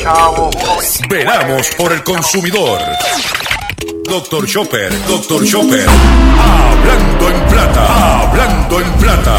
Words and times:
chavo. 0.00 0.50
Velamos 1.08 1.68
por 1.76 1.92
el 1.92 2.02
consumidor. 2.02 2.80
Doctor 4.04 4.46
Chopper, 4.46 5.06
Doctor 5.06 5.44
Chopper. 5.44 5.86
Hablando 5.88 7.28
en 7.28 7.40
plata, 7.48 8.20
hablando 8.22 8.80
en 8.80 8.92
plata. 8.94 9.36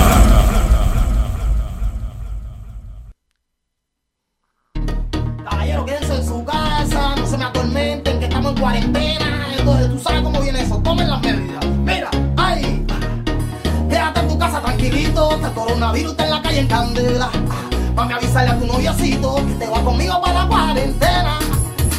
Caballero, 5.44 5.86
quédense 5.86 6.16
en 6.16 6.26
su 6.26 6.46
casa, 6.46 7.16
no 7.18 7.26
se 7.28 7.38
me 7.38 7.46
atormenten, 7.46 8.20
que 8.20 8.26
estamos 8.26 8.54
en 8.54 8.60
cuarentena. 8.62 9.48
Entonces, 9.58 9.90
tú 9.90 10.00
sabes 10.00 10.22
cómo 10.22 10.42
viene 10.42 10.62
eso, 10.62 10.78
tomen 10.78 11.10
las 11.10 11.22
medidas. 11.22 11.66
Mira, 11.66 12.10
ay, 12.38 12.86
quédate 13.90 14.20
en 14.20 14.28
tu 14.28 14.40
casa 14.40 14.62
tranquilito, 14.62 15.40
que 15.40 15.46
el 15.46 15.54
coronavirus 15.54 16.12
está 16.12 16.24
en 16.26 16.32
la 16.32 16.42
calle 16.42 16.60
en 16.60 16.68
candela. 16.68 17.32
Vamos 18.02 18.16
a 18.16 18.18
avisarle 18.18 18.50
a 18.50 18.58
tu 18.60 18.66
noviocito 18.66 19.36
que 19.46 19.54
te 19.54 19.68
va 19.68 19.84
conmigo 19.84 20.20
para 20.20 20.42
la 20.42 20.48
cuarentena. 20.48 21.40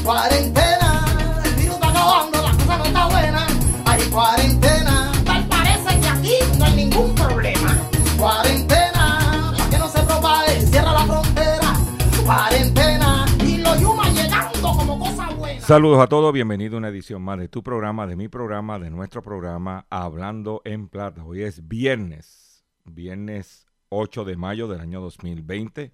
Cuarentena, 0.02 1.05
el 1.45 1.55
virus 1.55 1.74
está 1.77 1.91
acabando, 1.91 2.43
la 2.43 2.51
cosa 2.51 2.79
no 2.79 2.84
está 2.87 3.06
buena. 3.06 3.47
Hay 3.84 4.02
cuarentena, 4.10 5.12
tal 5.24 5.46
parece 5.46 6.01
que 6.01 6.09
aquí 6.09 6.59
no 6.59 6.65
hay 6.65 6.74
ningún 6.74 7.15
problema. 7.15 7.79
Cuarentena, 8.19 9.52
para 9.57 9.70
que 9.70 9.79
no 9.79 9.88
se 9.88 10.02
propague, 10.02 10.60
cierra 10.62 10.93
la 10.93 11.07
frontera. 11.07 11.73
Cuarentena, 12.24 13.24
y 13.46 13.59
los 13.59 13.80
yumas 13.80 14.12
llegando 14.12 14.73
como 14.77 14.98
cosa 14.98 15.30
buena. 15.30 15.60
Saludos 15.60 16.01
a 16.01 16.09
todos, 16.09 16.32
bienvenido 16.32 16.74
a 16.74 16.79
una 16.79 16.88
edición 16.88 17.23
más 17.23 17.38
de 17.38 17.48
tu 17.48 17.62
programa, 17.62 18.09
de 18.09 18.16
mi 18.16 18.27
programa, 18.27 18.80
de 18.80 18.90
nuestro 18.90 19.23
programa 19.23 19.87
Hablando 19.88 20.62
en 20.65 20.88
Plata. 20.88 21.23
Hoy 21.24 21.45
es 21.45 21.68
viernes, 21.68 22.65
viernes 22.84 23.71
8 23.95 24.24
de 24.24 24.37
mayo 24.37 24.68
del 24.68 24.80
año 24.80 25.02
2020, 25.02 25.93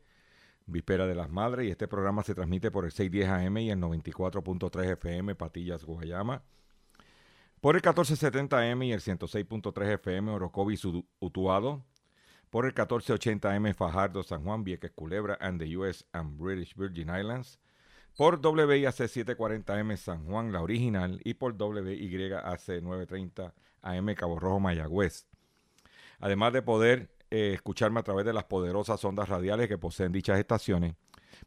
víspera 0.66 1.06
de 1.06 1.16
las 1.16 1.30
madres, 1.30 1.66
y 1.66 1.70
este 1.70 1.88
programa 1.88 2.22
se 2.22 2.32
transmite 2.34 2.70
por 2.70 2.84
el 2.84 2.92
610 2.92 3.28
AM 3.28 3.56
y 3.58 3.70
el 3.70 3.80
94.3 3.80 4.92
FM 4.92 5.34
Patillas, 5.34 5.84
Guayama, 5.84 6.42
por 7.60 7.74
el 7.74 7.80
1470 7.82 8.56
AM 8.70 8.82
y 8.84 8.92
el 8.92 9.00
106.3 9.00 9.94
FM 9.94 10.30
Orocovis, 10.30 10.84
Utu- 10.84 11.06
Utuado, 11.18 11.84
por 12.50 12.66
el 12.66 12.70
1480 12.70 13.52
AM 13.52 13.74
Fajardo, 13.74 14.22
San 14.22 14.44
Juan, 14.44 14.62
Vieques, 14.62 14.92
Culebra, 14.92 15.36
and 15.40 15.60
the 15.60 15.77
US 15.77 16.06
and 16.12 16.38
British 16.38 16.77
Virgin 16.77 17.08
Islands, 17.08 17.58
por 18.16 18.36
WIAC 18.40 18.94
740M 18.94 19.96
San 19.96 20.24
Juan, 20.24 20.52
la 20.52 20.62
original, 20.62 21.20
y 21.24 21.34
por 21.34 21.55
WYAC 21.60 22.80
930 22.80 23.55
AM 23.83 24.14
Cabo 24.14 24.38
Rojo, 24.38 24.60
Mayagüez. 24.60 25.27
Además 26.20 26.52
de 26.52 26.62
poder 26.62 27.10
eh, 27.30 27.52
escucharme 27.54 28.00
a 28.00 28.02
través 28.02 28.24
de 28.24 28.32
las 28.32 28.44
poderosas 28.44 29.04
ondas 29.04 29.28
radiales 29.28 29.68
que 29.68 29.78
poseen 29.78 30.12
dichas 30.12 30.38
estaciones, 30.38 30.94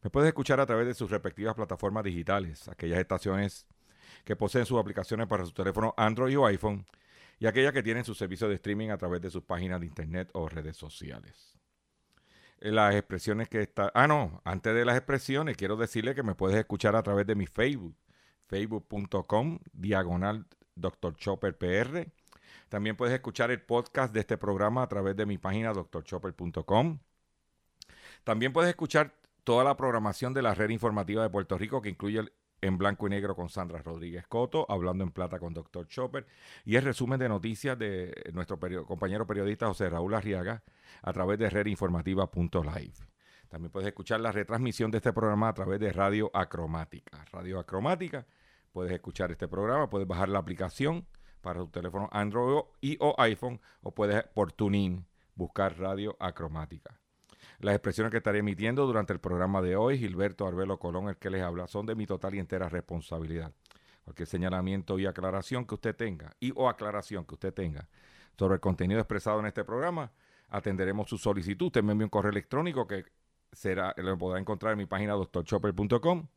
me 0.02 0.10
puedes 0.10 0.28
escuchar 0.28 0.60
a 0.60 0.66
través 0.66 0.88
de 0.88 0.94
sus 0.94 1.10
respectivas 1.12 1.56
plataformas 1.56 2.04
digitales, 2.04 2.68
aquellas 2.68 3.00
estaciones 3.00 3.68
que 4.24 4.36
poseen 4.36 4.66
sus 4.66 4.80
aplicaciones 4.80 5.28
para 5.28 5.46
su 5.46 5.52
teléfono 5.52 5.94
Android 5.98 6.38
o 6.38 6.46
iPhone, 6.46 6.86
y 7.40 7.48
aquellas 7.48 7.74
que 7.74 7.84
tienen 7.84 8.06
su 8.06 8.14
servicio 8.14 8.48
de 8.48 8.56
streaming 8.56 8.90
a 8.90 8.98
través 8.98 9.22
de 9.22 9.32
sus 9.32 9.44
páginas 9.44 9.80
de 9.80 9.88
internet 9.88 10.30
o 10.34 10.48
redes 10.48 10.78
sociales 10.78 11.52
las 12.62 12.96
expresiones 12.96 13.50
que 13.50 13.62
está. 13.62 13.92
Ah, 13.96 14.08
no, 14.08 14.42
antes 14.46 14.74
de 14.74 14.86
las 14.86 14.96
expresiones, 14.96 15.58
quiero 15.58 15.76
decirle 15.76 16.14
que 16.14 16.24
me 16.24 16.36
puedes 16.36 16.58
escuchar 16.58 16.96
a 16.96 17.04
través 17.04 17.26
de 17.26 17.36
mi 17.36 17.48
Facebook, 17.48 17.96
facebook.com, 18.48 19.60
diagonal 19.74 20.46
Dr. 20.76 21.16
Chopper 21.16 21.58
PR. 21.58 22.12
También 22.72 22.96
puedes 22.96 23.14
escuchar 23.14 23.52
el 23.52 23.62
podcast 23.62 24.14
de 24.14 24.22
este 24.22 24.38
programa 24.38 24.84
a 24.84 24.88
través 24.88 25.14
de 25.18 25.26
mi 25.26 25.38
página 25.38 25.74
drchopper.com. 25.74 27.00
También 28.24 28.54
puedes 28.54 28.70
escuchar 28.70 29.14
toda 29.44 29.66
la 29.66 29.76
programación 29.76 30.34
de 30.34 30.42
la 30.42 30.56
red 30.56 30.70
informativa 30.70 31.22
de 31.22 31.30
Puerto 31.30 31.58
Rico, 31.58 31.82
que 31.82 31.90
incluye 31.90 32.32
en 32.62 32.78
blanco 32.78 33.08
y 33.08 33.10
negro 33.10 33.36
con 33.36 33.50
Sandra 33.50 33.82
Rodríguez 33.82 34.26
Coto, 34.26 34.66
hablando 34.70 35.04
en 35.04 35.12
plata 35.12 35.38
con 35.38 35.54
Dr. 35.54 35.86
Chopper, 35.90 36.26
y 36.64 36.78
el 36.78 36.84
resumen 36.84 37.20
de 37.20 37.28
noticias 37.28 37.78
de 37.78 38.14
nuestro 38.32 38.58
compañero 38.86 39.28
periodista 39.28 39.68
José 39.68 39.90
Raúl 39.90 40.14
Arriaga 40.14 40.64
a 41.02 41.12
través 41.12 41.40
de 41.40 41.50
redinformativa.live. 41.50 42.94
También 43.50 43.70
puedes 43.70 43.90
escuchar 43.90 44.22
la 44.22 44.32
retransmisión 44.32 44.92
de 44.92 45.00
este 45.00 45.12
programa 45.12 45.50
a 45.50 45.54
través 45.54 45.78
de 45.82 45.92
Radio 45.92 46.32
Acromática. 46.34 47.26
Radio 47.34 47.60
Acromática, 47.60 48.26
puedes 48.72 48.94
escuchar 48.94 49.30
este 49.30 49.50
programa, 49.50 49.90
puedes 49.90 50.08
bajar 50.08 50.30
la 50.30 50.40
aplicación 50.40 51.06
para 51.42 51.60
tu 51.60 51.68
teléfono 51.68 52.10
Android 52.12 52.64
y 52.80 52.98
o 53.00 53.16
iPhone, 53.18 53.60
o 53.82 53.92
puedes 53.92 54.24
por 54.34 54.52
TuneIn 54.52 55.06
buscar 55.36 55.78
Radio 55.78 56.16
Acromática. 56.20 57.00
Las 57.60 57.76
expresiones 57.76 58.12
que 58.12 58.18
estaré 58.18 58.40
emitiendo 58.40 58.86
durante 58.86 59.14
el 59.14 59.20
programa 59.20 59.62
de 59.62 59.76
hoy, 59.76 59.98
Gilberto 59.98 60.48
Arbelo 60.48 60.80
Colón, 60.80 61.10
el 61.10 61.18
que 61.18 61.30
les 61.30 61.42
habla, 61.42 61.68
son 61.68 61.86
de 61.86 61.96
mi 61.96 62.06
total 62.06 62.36
y 62.36 62.40
entera 62.40 62.70
responsabilidad. 62.70 63.52
Cualquier 64.04 64.28
señalamiento 64.28 64.98
y 64.98 65.06
aclaración 65.06 65.66
que 65.66 65.76
usted 65.76 65.96
tenga, 65.96 66.36
y 66.40 66.52
o 66.56 66.70
aclaración 66.70 67.26
que 67.26 67.36
usted 67.36 67.54
tenga 67.54 67.88
sobre 68.38 68.56
el 68.56 68.60
contenido 68.60 69.00
expresado 69.00 69.40
en 69.40 69.46
este 69.46 69.64
programa, 69.64 70.12
atenderemos 70.50 71.08
su 71.08 71.18
solicitud. 71.18 71.68
Usted 71.68 71.84
me 71.84 71.92
envía 71.92 72.06
un 72.08 72.10
correo 72.10 72.32
electrónico 72.32 72.88
que 72.88 73.06
será, 73.52 73.94
lo 73.98 74.18
podrá 74.18 74.40
encontrar 74.40 74.74
en 74.74 74.80
mi 74.80 74.86
página 74.88 75.14
doctorchopper.com. 75.14 76.28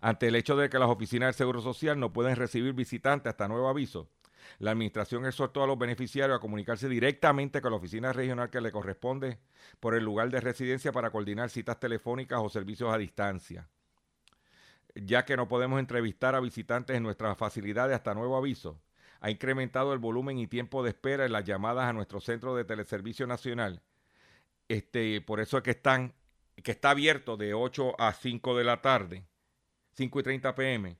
Ante 0.00 0.28
el 0.28 0.34
hecho 0.34 0.56
de 0.56 0.68
que 0.68 0.78
las 0.78 0.88
oficinas 0.88 1.28
del 1.28 1.34
Seguro 1.34 1.62
Social 1.62 1.98
no 1.98 2.12
pueden 2.12 2.36
recibir 2.36 2.72
visitantes 2.72 3.30
hasta 3.30 3.48
nuevo 3.48 3.68
aviso, 3.68 4.10
la 4.58 4.72
administración 4.72 5.26
exhortó 5.26 5.62
a 5.62 5.66
los 5.66 5.78
beneficiarios 5.78 6.36
a 6.36 6.40
comunicarse 6.40 6.88
directamente 6.88 7.60
con 7.60 7.70
la 7.70 7.78
oficina 7.78 8.12
regional 8.12 8.50
que 8.50 8.60
le 8.60 8.72
corresponde 8.72 9.38
por 9.80 9.94
el 9.94 10.04
lugar 10.04 10.30
de 10.30 10.40
residencia 10.40 10.92
para 10.92 11.10
coordinar 11.10 11.50
citas 11.50 11.78
telefónicas 11.80 12.40
o 12.42 12.48
servicios 12.48 12.92
a 12.92 12.98
distancia. 12.98 13.68
Ya 14.94 15.24
que 15.24 15.36
no 15.36 15.48
podemos 15.48 15.80
entrevistar 15.80 16.34
a 16.34 16.40
visitantes 16.40 16.96
en 16.96 17.02
nuestras 17.02 17.38
facilidades 17.38 17.94
hasta 17.94 18.14
nuevo 18.14 18.36
aviso, 18.36 18.80
ha 19.20 19.30
incrementado 19.30 19.92
el 19.92 20.00
volumen 20.00 20.38
y 20.38 20.48
tiempo 20.48 20.82
de 20.82 20.90
espera 20.90 21.24
en 21.24 21.32
las 21.32 21.44
llamadas 21.44 21.84
a 21.84 21.92
nuestro 21.92 22.20
centro 22.20 22.56
de 22.56 22.64
teleservicio 22.64 23.26
nacional. 23.26 23.80
Este, 24.72 25.20
por 25.20 25.38
eso 25.38 25.58
es 25.58 25.62
que 25.62 25.72
están, 25.72 26.14
que 26.64 26.70
está 26.70 26.90
abierto 26.92 27.36
de 27.36 27.52
8 27.52 28.00
a 28.00 28.14
5 28.14 28.56
de 28.56 28.64
la 28.64 28.80
tarde, 28.80 29.26
5 29.92 30.20
y 30.20 30.22
30 30.22 30.54
pm. 30.54 30.96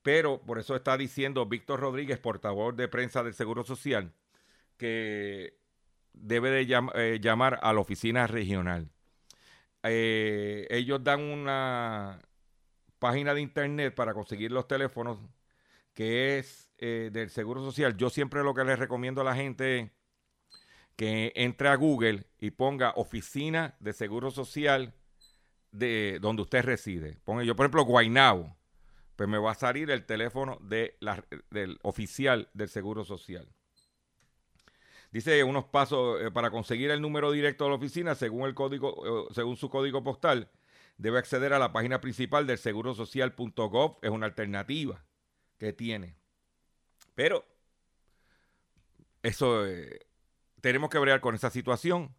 Pero 0.00 0.40
por 0.42 0.60
eso 0.60 0.76
está 0.76 0.96
diciendo 0.96 1.44
Víctor 1.46 1.80
Rodríguez, 1.80 2.20
portavoz 2.20 2.76
de 2.76 2.86
prensa 2.86 3.24
del 3.24 3.34
Seguro 3.34 3.64
Social, 3.64 4.14
que 4.76 5.58
debe 6.12 6.50
de 6.50 6.78
eh, 6.94 7.18
llamar 7.20 7.58
a 7.64 7.72
la 7.72 7.80
oficina 7.80 8.28
regional. 8.28 8.92
Eh, 9.82 10.68
ellos 10.70 11.02
dan 11.02 11.20
una 11.20 12.20
página 13.00 13.34
de 13.34 13.40
internet 13.40 13.92
para 13.92 14.14
conseguir 14.14 14.52
los 14.52 14.68
teléfonos 14.68 15.18
que 15.94 16.38
es 16.38 16.70
eh, 16.78 17.10
del 17.12 17.30
Seguro 17.30 17.60
Social. 17.60 17.96
Yo 17.96 18.08
siempre 18.08 18.44
lo 18.44 18.54
que 18.54 18.62
les 18.62 18.78
recomiendo 18.78 19.22
a 19.22 19.24
la 19.24 19.34
gente 19.34 19.90
que 21.00 21.32
entre 21.34 21.68
a 21.68 21.76
Google 21.76 22.26
y 22.38 22.50
ponga 22.50 22.92
oficina 22.94 23.74
de 23.80 23.94
Seguro 23.94 24.30
Social 24.30 24.92
de 25.72 26.18
donde 26.20 26.42
usted 26.42 26.62
reside. 26.62 27.16
Ponga 27.24 27.42
yo, 27.42 27.56
por 27.56 27.64
ejemplo, 27.64 27.86
Guaynabo. 27.86 28.54
Pues 29.16 29.26
me 29.26 29.38
va 29.38 29.52
a 29.52 29.54
salir 29.54 29.90
el 29.90 30.04
teléfono 30.04 30.58
de 30.60 30.98
la, 31.00 31.24
del 31.48 31.78
oficial 31.84 32.50
del 32.52 32.68
Seguro 32.68 33.06
Social. 33.06 33.48
Dice 35.10 35.42
unos 35.42 35.64
pasos 35.64 36.20
eh, 36.20 36.30
para 36.30 36.50
conseguir 36.50 36.90
el 36.90 37.00
número 37.00 37.32
directo 37.32 37.64
de 37.64 37.70
la 37.70 37.76
oficina 37.76 38.14
según 38.14 38.46
el 38.46 38.54
código, 38.54 39.30
eh, 39.30 39.32
según 39.32 39.56
su 39.56 39.70
código 39.70 40.04
postal, 40.04 40.50
debe 40.98 41.18
acceder 41.18 41.54
a 41.54 41.58
la 41.58 41.72
página 41.72 42.02
principal 42.02 42.46
del 42.46 42.58
segurosocial.gov. 42.58 44.00
Es 44.02 44.10
una 44.10 44.26
alternativa 44.26 45.02
que 45.56 45.72
tiene. 45.72 46.14
Pero 47.14 47.46
eso 49.22 49.66
eh, 49.66 50.09
tenemos 50.60 50.90
que 50.90 50.98
bregar 50.98 51.20
con 51.20 51.34
esa 51.34 51.50
situación. 51.50 52.14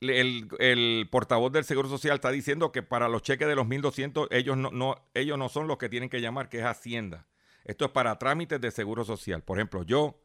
El, 0.00 1.08
portavoz 1.10 1.52
del 1.52 1.64
Seguro 1.64 1.88
Social 1.88 2.14
está 2.14 2.30
diciendo 2.30 2.70
que 2.70 2.82
para 2.82 3.08
los 3.08 3.22
cheques 3.22 3.48
de 3.48 3.56
los 3.56 3.66
1.200 3.66 4.28
ellos 4.30 4.56
no, 4.56 4.96
ellos 5.14 5.38
no 5.38 5.48
son 5.48 5.66
los 5.66 5.78
que 5.78 5.88
tienen 5.88 6.08
que 6.08 6.20
llamar, 6.20 6.48
que 6.48 6.58
es 6.58 6.64
Hacienda. 6.64 7.26
Esto 7.64 7.86
es 7.86 7.90
para 7.90 8.18
trámites 8.18 8.60
de 8.60 8.70
Seguro 8.70 9.04
Social. 9.04 9.42
Por 9.42 9.58
ejemplo, 9.58 9.82
yo 9.82 10.20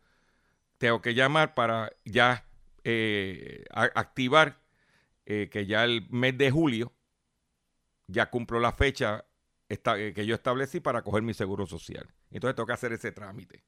tengo 0.78 1.02
que 1.02 1.16
llamar 1.16 1.56
para 1.56 1.92
ya 2.06 2.46
eh, 2.84 3.66
activar 3.74 4.60
eh, 5.26 5.50
que 5.52 5.66
ya 5.66 5.84
el 5.86 6.08
mes 6.10 6.38
de 6.38 6.52
julio 6.52 6.94
ya 8.08 8.30
cumplo 8.30 8.60
la 8.60 8.74
fecha 8.74 9.26
eh, 9.70 10.14
que 10.14 10.26
yo 10.26 10.36
establecí 10.36 10.80
para 10.80 11.02
coger 11.02 11.24
mi 11.24 11.34
seguro 11.34 11.66
social. 11.66 12.08
Entonces 12.32 12.56
tengo 12.56 12.68
que 12.68 12.74
hacer 12.74 12.94
ese 12.94 13.12
trámite 13.12 13.64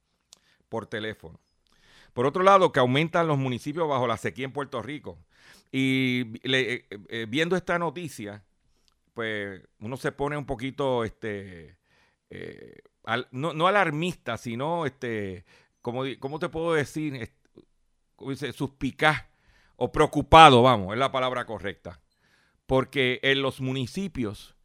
por 0.69 0.87
teléfono. 0.87 1.39
Por 2.15 2.25
otro 2.25 2.41
lado, 2.41 2.71
que 2.71 2.79
aumentan 2.79 3.27
los 3.27 3.37
municipios 3.37 3.87
bajo 3.87 4.07
la 4.07 4.17
sequía 4.17 4.45
en 4.45 4.53
Puerto 4.53 4.81
Rico. 4.81 5.19
Y 5.71 6.23
viendo 7.27 7.55
esta 7.55 7.77
noticia, 7.77 8.43
pues 9.13 9.61
uno 9.79 9.97
se 9.97 10.13
pone 10.13 10.37
un 10.37 10.45
poquito, 10.45 11.03
este, 11.03 11.77
no, 13.31 13.53
no, 13.53 13.67
alarmista, 13.67 14.37
sino 14.37 14.85
este, 14.85 15.45
¿cómo 15.81 16.39
te 16.39 16.49
puedo 16.49 16.73
decir? 16.73 17.29
Dice, 18.17 18.53
suspicaz 18.53 19.25
o 19.75 19.91
preocupado, 19.91 20.61
vamos, 20.63 20.93
es 20.93 20.99
la 20.99 21.11
palabra 21.11 21.45
correcta. 21.45 21.99
Porque 22.65 23.19
en 23.23 23.41
los 23.41 23.59
municipios 23.59 24.55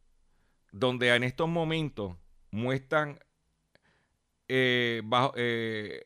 donde 0.71 1.13
en 1.13 1.23
estos 1.23 1.49
momentos 1.49 2.15
muestran 2.49 3.19
eh, 4.47 5.01
eh, 5.35 6.03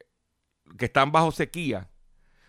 que 0.78 0.86
están 0.86 1.12
bajo 1.12 1.32
sequía, 1.32 1.90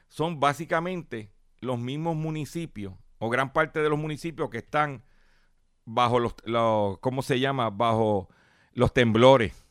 son 0.08 0.40
básicamente 0.40 1.32
los 1.60 1.78
mismos 1.78 2.16
municipios 2.16 2.94
o 3.18 3.28
gran 3.30 3.52
parte 3.52 3.80
de 3.80 3.88
los 3.88 3.98
municipios 3.98 4.50
que 4.50 4.58
están 4.58 5.04
bajo 5.84 6.18
los, 6.18 6.34
los 6.44 6.98
¿cómo 6.98 7.22
se 7.22 7.40
llama? 7.40 7.70
Bajo 7.70 8.28
los 8.72 8.92
temblores. 8.92 9.64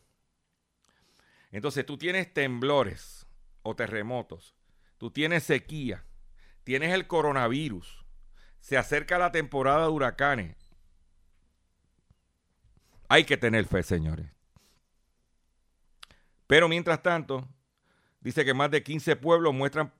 Entonces 1.51 1.85
tú 1.85 1.97
tienes 1.97 2.33
temblores 2.33 3.27
o 3.61 3.75
terremotos, 3.75 4.55
tú 4.97 5.11
tienes 5.11 5.43
sequía, 5.43 6.05
tienes 6.63 6.93
el 6.93 7.07
coronavirus, 7.07 8.05
se 8.59 8.77
acerca 8.77 9.17
la 9.17 9.31
temporada 9.31 9.83
de 9.83 9.89
huracanes. 9.89 10.57
Hay 13.07 13.23
que 13.23 13.37
tener 13.37 13.65
fe, 13.65 13.83
señores. 13.83 14.31
Pero 16.47 16.67
mientras 16.67 17.01
tanto, 17.01 17.47
dice 18.25 18.43
que 18.43 18.53
más 18.53 18.69
de 18.69 18.83
15 18.83 19.15
pueblos 19.15 19.53
muestran 19.53 19.93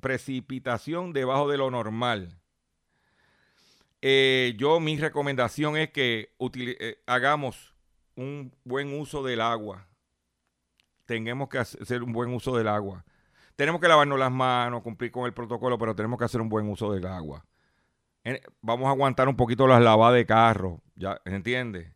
precipitación 0.00 1.14
debajo 1.14 1.48
de 1.48 1.56
lo 1.56 1.70
normal. 1.70 2.38
Eh, 4.02 4.54
yo 4.58 4.78
mi 4.78 4.98
recomendación 4.98 5.78
es 5.78 5.90
que 5.90 6.34
eh, 6.38 7.02
hagamos 7.06 7.74
un 8.14 8.54
buen 8.64 8.92
uso 8.92 9.22
del 9.22 9.40
agua 9.40 9.88
tenemos 11.06 11.48
que 11.48 11.58
hacer 11.58 12.02
un 12.02 12.12
buen 12.12 12.34
uso 12.34 12.56
del 12.56 12.68
agua. 12.68 13.04
Tenemos 13.54 13.80
que 13.80 13.88
lavarnos 13.88 14.18
las 14.18 14.30
manos, 14.30 14.82
cumplir 14.82 15.10
con 15.10 15.24
el 15.24 15.32
protocolo, 15.32 15.78
pero 15.78 15.94
tenemos 15.94 16.18
que 16.18 16.26
hacer 16.26 16.40
un 16.40 16.48
buen 16.48 16.68
uso 16.68 16.92
del 16.92 17.06
agua. 17.06 17.46
Vamos 18.60 18.88
a 18.88 18.90
aguantar 18.90 19.28
un 19.28 19.36
poquito 19.36 19.66
las 19.66 19.80
lavadas 19.80 20.16
de 20.16 20.26
carro, 20.26 20.82
¿ya? 20.96 21.20
¿Entiendes? 21.24 21.92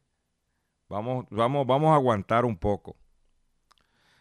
Vamos, 0.89 1.27
vamos, 1.29 1.67
vamos 1.67 1.91
a 1.91 1.97
aguantar 1.97 2.45
un 2.45 2.57
poco. 2.57 2.97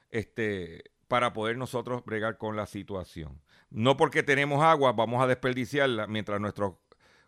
Este, 0.09 0.83
para 1.07 1.33
poder 1.33 1.57
nosotros 1.57 2.05
bregar 2.05 2.37
con 2.37 2.55
la 2.55 2.67
situación. 2.67 3.41
No 3.69 3.97
porque 3.97 4.23
tenemos 4.23 4.63
agua, 4.63 4.93
vamos 4.93 5.21
a 5.21 5.27
desperdiciarla 5.27 6.07
mientras 6.07 6.39
nuestros 6.39 6.75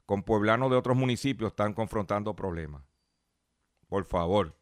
compueblanos 0.06 0.72
de 0.72 0.78
otros 0.78 0.95
municipios 0.95 1.51
están 1.51 1.74
confrontando 1.74 2.33
problemas. 2.36 2.83
Por 3.89 4.06
favor. 4.06 4.56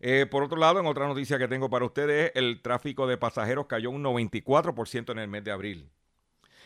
Eh, 0.00 0.26
por 0.26 0.42
otro 0.42 0.58
lado, 0.58 0.80
en 0.80 0.86
otra 0.86 1.06
noticia 1.06 1.38
que 1.38 1.46
tengo 1.46 1.70
para 1.70 1.84
ustedes, 1.84 2.32
el 2.34 2.60
tráfico 2.60 3.06
de 3.06 3.16
pasajeros 3.16 3.66
cayó 3.66 3.90
un 3.90 4.02
94% 4.02 5.12
en 5.12 5.18
el 5.18 5.28
mes 5.28 5.44
de 5.44 5.52
abril. 5.52 5.92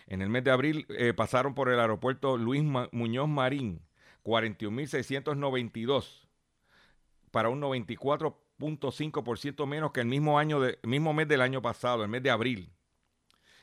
En 0.06 0.22
el 0.22 0.30
mes 0.30 0.44
de 0.44 0.52
abril 0.52 0.86
eh, 0.88 1.12
pasaron 1.12 1.54
por 1.54 1.68
el 1.68 1.80
aeropuerto 1.80 2.36
Luis 2.36 2.62
Muñoz 2.92 3.28
Marín 3.28 3.82
41.692 4.24 6.28
para 7.30 7.48
un 7.48 7.60
94.5% 8.58 9.66
menos 9.66 9.92
que 9.92 10.00
el 10.00 10.06
mismo 10.06 10.38
año 10.38 10.60
mismo 10.82 11.12
mes 11.12 11.28
del 11.28 11.40
año 11.40 11.62
pasado, 11.62 12.02
el 12.02 12.08
mes 12.08 12.22
de 12.22 12.30
abril. 12.30 12.72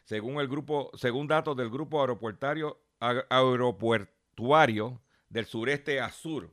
Según 0.06 0.40
el 0.40 0.48
grupo, 0.48 0.92
según 0.96 1.28
datos 1.28 1.56
del 1.56 1.70
grupo 1.70 2.02
aeropuertario 2.02 2.80
aeropuertuario 3.00 5.02
del 5.30 5.46
sureste 5.46 6.00
a 6.00 6.10
sur 6.10 6.52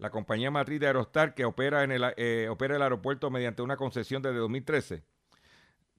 la 0.00 0.10
compañía 0.10 0.50
matriz 0.50 0.80
de 0.80 0.86
Aerostar 0.86 1.34
que 1.34 1.44
opera, 1.44 1.84
en 1.84 1.92
el, 1.92 2.14
eh, 2.16 2.48
opera 2.50 2.74
el 2.74 2.82
aeropuerto 2.82 3.30
mediante 3.30 3.62
una 3.62 3.76
concesión 3.76 4.22
desde 4.22 4.38
2013, 4.38 5.04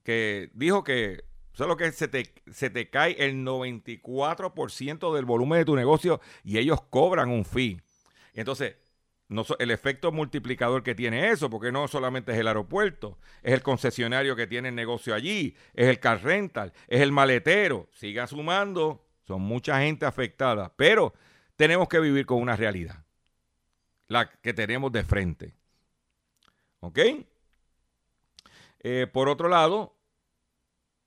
que 0.02 0.50
dijo 0.54 0.82
que 0.82 1.24
solo 1.52 1.76
que 1.76 1.90
se 1.92 2.08
te, 2.08 2.34
se 2.50 2.68
te 2.68 2.90
cae 2.90 3.14
el 3.24 3.44
94% 3.44 5.14
del 5.14 5.24
volumen 5.24 5.60
de 5.60 5.64
tu 5.64 5.76
negocio 5.76 6.20
y 6.42 6.58
ellos 6.58 6.80
cobran 6.90 7.30
un 7.30 7.44
fee. 7.44 7.80
Entonces, 8.34 8.76
no, 9.32 9.44
el 9.58 9.70
efecto 9.70 10.12
multiplicador 10.12 10.82
que 10.82 10.94
tiene 10.94 11.30
eso, 11.30 11.50
porque 11.50 11.72
no 11.72 11.88
solamente 11.88 12.32
es 12.32 12.38
el 12.38 12.48
aeropuerto, 12.48 13.18
es 13.42 13.52
el 13.52 13.62
concesionario 13.62 14.36
que 14.36 14.46
tiene 14.46 14.68
el 14.68 14.74
negocio 14.74 15.14
allí, 15.14 15.56
es 15.74 15.88
el 15.88 15.98
car 16.00 16.22
rental, 16.22 16.72
es 16.88 17.00
el 17.00 17.12
maletero, 17.12 17.88
siga 17.92 18.26
sumando, 18.26 19.04
son 19.26 19.42
mucha 19.42 19.80
gente 19.80 20.06
afectada, 20.06 20.72
pero 20.76 21.14
tenemos 21.56 21.88
que 21.88 22.00
vivir 22.00 22.26
con 22.26 22.40
una 22.40 22.56
realidad 22.56 23.04
la 24.08 24.30
que 24.30 24.52
tenemos 24.52 24.92
de 24.92 25.04
frente. 25.04 25.54
¿Ok? 26.80 26.98
Eh, 28.80 29.06
por 29.12 29.28
otro 29.28 29.48
lado, 29.48 29.96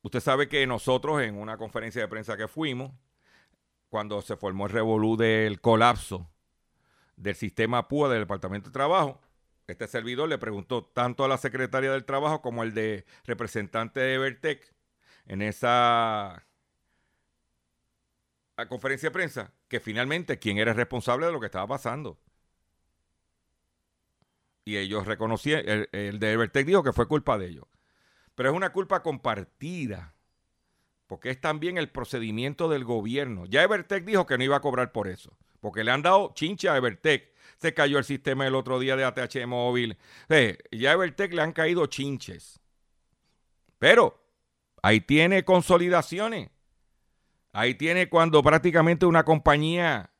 usted 0.01 0.20
sabe 0.20 0.50
que 0.50 0.65
nosotros 0.65 1.22
en 1.22 1.38
una 1.38 1.58
conferencia 1.58 2.01
de 2.01 2.08
prensa 2.08 2.36
que 2.36 2.48
fuimos, 2.48 2.91
cuando 3.89 4.22
se 4.22 4.36
formó 4.36 4.65
el 4.65 4.72
revolú 4.72 5.15
del 5.15 5.62
colapso 5.62 6.29
del 7.17 7.36
sistema 7.36 7.88
PUA 7.88 8.10
del 8.10 8.19
Departamento 8.22 8.69
de 8.69 8.74
Trabajo, 8.74 9.22
este 9.67 9.88
servidor 9.88 10.29
le 10.29 10.38
preguntó 10.38 10.84
tanto 10.86 11.24
a 11.24 11.27
la 11.27 11.38
secretaria 11.38 11.91
del 11.91 12.05
Trabajo 12.05 12.41
como 12.41 12.62
al 12.62 12.74
de 12.74 13.05
representante 13.25 14.00
de 14.00 14.13
Evertec 14.15 14.74
en 15.25 15.41
esa 15.41 16.45
conferencia 18.69 19.10
de 19.10 19.13
prensa 19.13 19.53
que 19.67 19.79
finalmente 19.79 20.39
quién 20.39 20.57
era 20.57 20.74
responsable 20.74 21.25
de 21.25 21.31
lo 21.31 21.39
que 21.39 21.48
estaba 21.48 21.67
pasando 21.67 22.19
y 24.65 24.77
ellos 24.77 25.05
reconocieron, 25.05 25.69
el, 25.69 25.89
el 25.91 26.19
de 26.19 26.31
Evertech 26.31 26.65
dijo 26.65 26.84
que 26.84 26.91
fue 26.91 27.07
culpa 27.07 27.38
de 27.38 27.48
ellos. 27.48 27.65
Pero 28.34 28.50
es 28.50 28.55
una 28.55 28.74
culpa 28.74 29.03
compartida, 29.03 30.15
porque 31.07 31.29
es 31.29 31.39
también 31.39 31.77
el 31.77 31.89
procedimiento 31.89 32.67
del 32.67 32.84
gobierno. 32.84 33.45
Ya 33.45 33.63
Evertech 33.63 34.03
dijo 34.03 34.25
que 34.25 34.38
no 34.38 34.43
iba 34.43 34.57
a 34.57 34.62
cobrar 34.62 34.91
por 34.91 35.07
eso, 35.07 35.38
porque 35.65 35.84
le 35.84 35.89
han 35.89 36.03
dado 36.03 36.31
chincha 36.36 36.74
a 36.74 36.77
Evertech. 36.77 37.34
Se 37.57 37.74
cayó 37.74 37.98
el 37.98 38.03
sistema 38.03 38.45
el 38.45 38.53
otro 38.53 38.77
día 38.77 38.95
de 38.95 39.03
ATH 39.03 39.48
móvil. 39.48 39.98
ya 40.72 40.91
a 40.91 40.93
Evertech 40.93 41.34
le 41.34 41.41
han 41.41 41.53
caído 41.53 41.88
chinches. 41.88 42.60
Pero 43.79 44.24
ahí 44.84 45.01
tiene 45.01 45.43
consolidaciones. 45.43 46.51
Ahí 47.51 47.74
tiene 47.74 48.10
cuando 48.10 48.43
prácticamente 48.43 49.07
una 49.07 49.25
compañía 49.25 50.12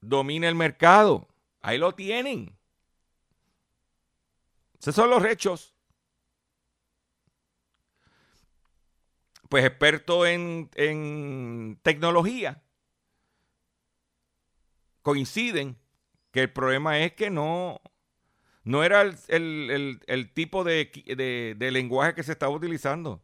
domina 0.00 0.48
el 0.48 0.54
mercado. 0.54 1.26
Ahí 1.60 1.76
lo 1.76 1.96
tienen. 1.96 2.56
Esos 4.78 4.94
son 4.94 5.10
los 5.10 5.24
hechos. 5.24 5.74
pues 9.48 9.64
expertos 9.64 10.26
en, 10.26 10.68
en 10.74 11.78
tecnología 11.82 12.63
coinciden 15.04 15.78
que 16.32 16.40
el 16.40 16.50
problema 16.50 16.98
es 16.98 17.12
que 17.12 17.30
no, 17.30 17.80
no 18.64 18.82
era 18.82 19.02
el, 19.02 20.30
tipo 20.34 20.64
de, 20.64 21.56
lenguaje 21.70 22.14
que 22.14 22.24
se 22.24 22.32
estaba 22.32 22.52
utilizando. 22.52 23.22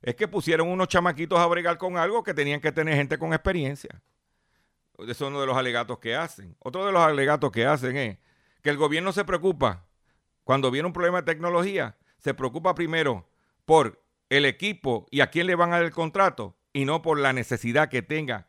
Es 0.00 0.14
que 0.14 0.28
pusieron 0.28 0.68
unos 0.68 0.88
chamaquitos 0.88 1.38
a 1.38 1.46
bregar 1.46 1.76
con 1.76 1.98
algo 1.98 2.22
que 2.22 2.32
tenían 2.32 2.60
que 2.60 2.72
tener 2.72 2.94
gente 2.94 3.18
con 3.18 3.34
experiencia. 3.34 4.00
Eso 4.96 5.10
es 5.10 5.20
uno 5.20 5.40
de 5.40 5.46
los 5.46 5.56
alegatos 5.56 5.98
que 5.98 6.14
hacen. 6.14 6.56
Otro 6.60 6.86
de 6.86 6.92
los 6.92 7.02
alegatos 7.02 7.50
que 7.50 7.66
hacen 7.66 7.96
es 7.96 8.18
que 8.62 8.70
el 8.70 8.76
gobierno 8.76 9.12
se 9.12 9.24
preocupa, 9.24 9.86
cuando 10.44 10.70
viene 10.70 10.86
un 10.86 10.92
problema 10.92 11.20
de 11.20 11.26
tecnología, 11.26 11.98
se 12.18 12.32
preocupa 12.32 12.74
primero 12.74 13.28
por 13.64 14.02
el 14.30 14.44
equipo 14.44 15.06
y 15.10 15.20
a 15.20 15.30
quién 15.30 15.48
le 15.48 15.56
van 15.56 15.72
a 15.72 15.76
dar 15.76 15.84
el 15.84 15.90
contrato 15.90 16.56
y 16.72 16.84
no 16.84 17.02
por 17.02 17.18
la 17.18 17.32
necesidad 17.32 17.88
que 17.88 18.02
tenga 18.02 18.46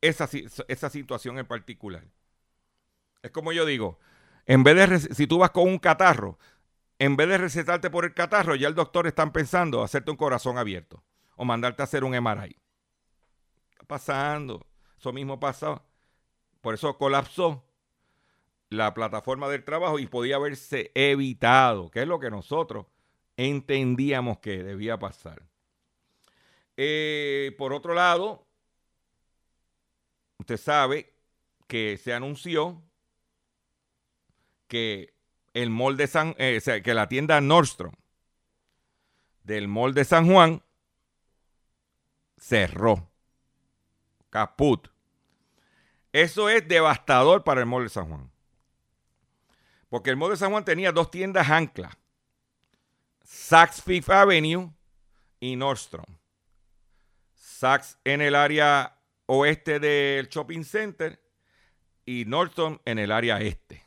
esa, 0.00 0.28
esa 0.68 0.90
situación 0.90 1.38
en 1.38 1.46
particular. 1.46 2.04
Es 3.22 3.30
como 3.30 3.52
yo 3.52 3.64
digo, 3.64 3.98
en 4.46 4.62
vez 4.62 4.90
de, 4.90 5.14
si 5.14 5.26
tú 5.26 5.38
vas 5.38 5.50
con 5.50 5.68
un 5.68 5.78
catarro, 5.78 6.38
en 6.98 7.16
vez 7.16 7.28
de 7.28 7.38
recetarte 7.38 7.90
por 7.90 8.04
el 8.04 8.14
catarro, 8.14 8.54
ya 8.54 8.68
el 8.68 8.74
doctor 8.74 9.06
está 9.06 9.30
pensando 9.32 9.82
hacerte 9.82 10.10
un 10.10 10.16
corazón 10.16 10.58
abierto 10.58 11.02
o 11.36 11.44
mandarte 11.44 11.82
a 11.82 11.84
hacer 11.84 12.04
un 12.04 12.14
MRI. 12.14 12.56
Está 13.70 13.84
pasando. 13.86 14.66
Eso 14.98 15.12
mismo 15.12 15.38
pasó. 15.38 15.84
Por 16.60 16.74
eso 16.74 16.96
colapsó 16.96 17.64
la 18.70 18.94
plataforma 18.94 19.48
del 19.48 19.64
trabajo 19.64 19.98
y 19.98 20.06
podía 20.06 20.36
haberse 20.36 20.90
evitado, 20.94 21.90
que 21.90 22.02
es 22.02 22.08
lo 22.08 22.18
que 22.18 22.30
nosotros 22.30 22.86
entendíamos 23.36 24.38
que 24.38 24.62
debía 24.62 24.98
pasar. 24.98 25.42
Eh, 26.76 27.54
por 27.58 27.72
otro 27.72 27.94
lado, 27.94 28.45
usted 30.46 30.58
sabe 30.58 31.12
que 31.66 31.98
se 31.98 32.14
anunció 32.14 32.80
que 34.68 35.12
el 35.54 35.74
eh, 36.38 36.82
que 36.84 36.94
la 36.94 37.08
tienda 37.08 37.40
Nordstrom 37.40 37.92
del 39.42 39.66
mall 39.66 39.92
de 39.92 40.04
San 40.04 40.30
Juan 40.30 40.62
cerró. 42.38 43.10
Caput. 44.30 44.88
Eso 46.12 46.48
es 46.48 46.68
devastador 46.68 47.42
para 47.42 47.60
el 47.60 47.66
mall 47.66 47.82
de 47.82 47.88
San 47.88 48.06
Juan. 48.08 48.30
Porque 49.88 50.10
el 50.10 50.16
mall 50.16 50.30
de 50.30 50.36
San 50.36 50.52
Juan 50.52 50.64
tenía 50.64 50.92
dos 50.92 51.10
tiendas 51.10 51.50
ancla. 51.50 51.98
Saks 53.24 53.82
Fifth 53.82 54.10
Avenue 54.10 54.70
y 55.40 55.56
Nordstrom. 55.56 56.06
Saks 57.34 57.98
en 58.04 58.20
el 58.20 58.36
área 58.36 58.95
oeste 59.26 59.78
del 59.80 60.28
shopping 60.28 60.64
center 60.64 61.20
y 62.04 62.24
Nordstrom 62.24 62.78
en 62.84 62.98
el 62.98 63.12
área 63.12 63.40
este. 63.40 63.84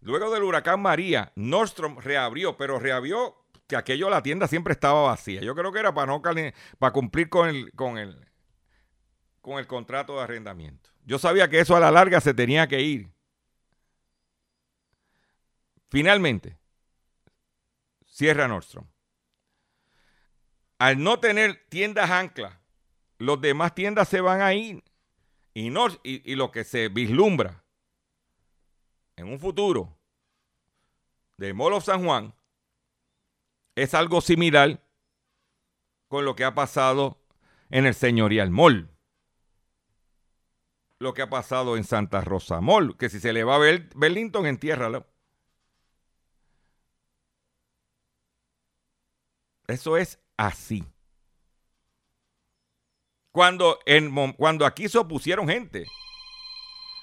Luego 0.00 0.30
del 0.30 0.42
huracán 0.42 0.82
María, 0.82 1.32
Nordstrom 1.34 1.98
reabrió, 1.98 2.56
pero 2.56 2.78
reabrió 2.78 3.46
que 3.66 3.76
aquello 3.76 4.10
la 4.10 4.22
tienda 4.22 4.46
siempre 4.46 4.72
estaba 4.72 5.02
vacía. 5.02 5.40
Yo 5.40 5.54
creo 5.54 5.72
que 5.72 5.78
era 5.78 5.94
para 5.94 6.06
no 6.06 6.20
para 6.20 6.92
cumplir 6.92 7.28
con 7.28 7.48
el, 7.48 7.72
con 7.72 7.96
el 7.96 8.28
con 9.44 9.58
el 9.58 9.66
contrato 9.66 10.16
de 10.16 10.22
arrendamiento. 10.22 10.90
Yo 11.04 11.18
sabía 11.18 11.50
que 11.50 11.60
eso 11.60 11.76
a 11.76 11.80
la 11.80 11.90
larga 11.90 12.18
se 12.22 12.32
tenía 12.32 12.66
que 12.66 12.80
ir. 12.80 13.12
Finalmente, 15.90 16.56
cierra 18.06 18.48
Nordstrom. 18.48 18.86
Al 20.78 21.02
no 21.02 21.20
tener 21.20 21.66
tiendas 21.68 22.10
anclas, 22.10 22.58
los 23.18 23.40
demás 23.40 23.74
tiendas 23.74 24.08
se 24.08 24.20
van 24.20 24.40
a 24.40 24.54
ir. 24.54 24.82
Y, 25.54 25.70
y 26.02 26.34
lo 26.34 26.50
que 26.50 26.64
se 26.64 26.88
vislumbra 26.88 27.64
en 29.16 29.28
un 29.28 29.38
futuro 29.38 29.96
de 31.36 31.54
Mall 31.54 31.74
of 31.74 31.84
San 31.84 32.04
Juan 32.04 32.34
es 33.76 33.94
algo 33.94 34.20
similar 34.20 34.82
con 36.08 36.24
lo 36.24 36.36
que 36.36 36.44
ha 36.44 36.54
pasado 36.54 37.18
en 37.70 37.86
el 37.86 37.94
señorial 37.94 38.50
Mall. 38.50 38.90
Lo 40.98 41.12
que 41.12 41.22
ha 41.22 41.30
pasado 41.30 41.76
en 41.76 41.84
Santa 41.84 42.20
Rosa 42.20 42.60
Mall, 42.60 42.96
que 42.96 43.08
si 43.08 43.20
se 43.20 43.32
le 43.32 43.44
va 43.44 43.56
a 43.56 43.58
ver 43.58 43.90
Burlington, 43.94 44.46
entiérralo. 44.46 45.06
Eso 49.66 49.96
es 49.96 50.20
así. 50.36 50.84
Cuando, 53.34 53.80
en, 53.84 54.32
cuando 54.34 54.64
aquí 54.64 54.88
se 54.88 54.96
opusieron 54.96 55.48
gente, 55.48 55.84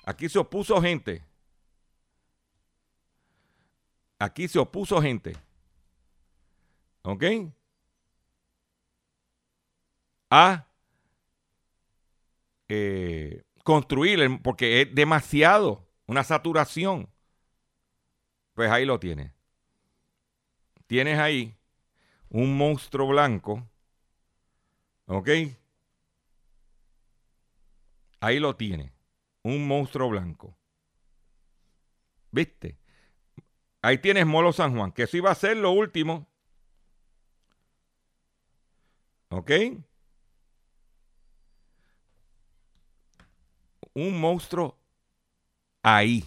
aquí 0.05 0.29
se 0.29 0.39
opuso 0.39 0.81
gente 0.81 1.21
Aquí 4.21 4.47
se 4.47 4.59
opuso 4.59 5.01
gente. 5.01 5.35
¿Ok? 7.01 7.23
A 10.29 10.67
eh, 12.69 13.41
construir, 13.63 14.39
porque 14.43 14.83
es 14.83 14.93
demasiado, 14.93 15.89
una 16.05 16.23
saturación. 16.23 17.09
Pues 18.53 18.69
ahí 18.69 18.85
lo 18.85 18.99
tienes. 18.99 19.33
Tienes 20.85 21.17
ahí 21.17 21.57
un 22.29 22.55
monstruo 22.55 23.07
blanco. 23.07 23.67
¿Ok? 25.07 25.29
Ahí 28.21 28.39
lo 28.39 28.55
tienes. 28.55 28.93
Un 29.43 29.67
monstruo 29.67 30.09
blanco. 30.09 30.55
¿Viste? 32.31 32.77
Ahí 33.81 33.97
tienes 33.97 34.25
Molo 34.25 34.53
San 34.53 34.75
Juan, 34.75 34.91
que 34.91 35.03
eso 35.03 35.17
iba 35.17 35.31
a 35.31 35.35
ser 35.35 35.57
lo 35.57 35.71
último. 35.71 36.27
¿Ok? 39.29 39.51
Un 43.93 44.19
monstruo 44.19 44.77
ahí. 45.81 46.23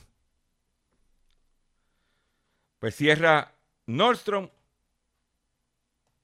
Pues 2.80 2.96
cierra 2.96 3.54
Nordstrom, 3.86 4.50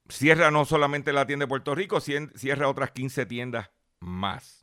cierra 0.09 0.51
no 0.51 0.65
solamente 0.65 1.13
la 1.13 1.25
tienda 1.25 1.45
de 1.45 1.49
Puerto 1.49 1.73
Rico, 1.73 1.99
cierra 2.01 2.67
otras 2.67 2.91
15 2.91 3.25
tiendas 3.25 3.71
más. 3.99 4.60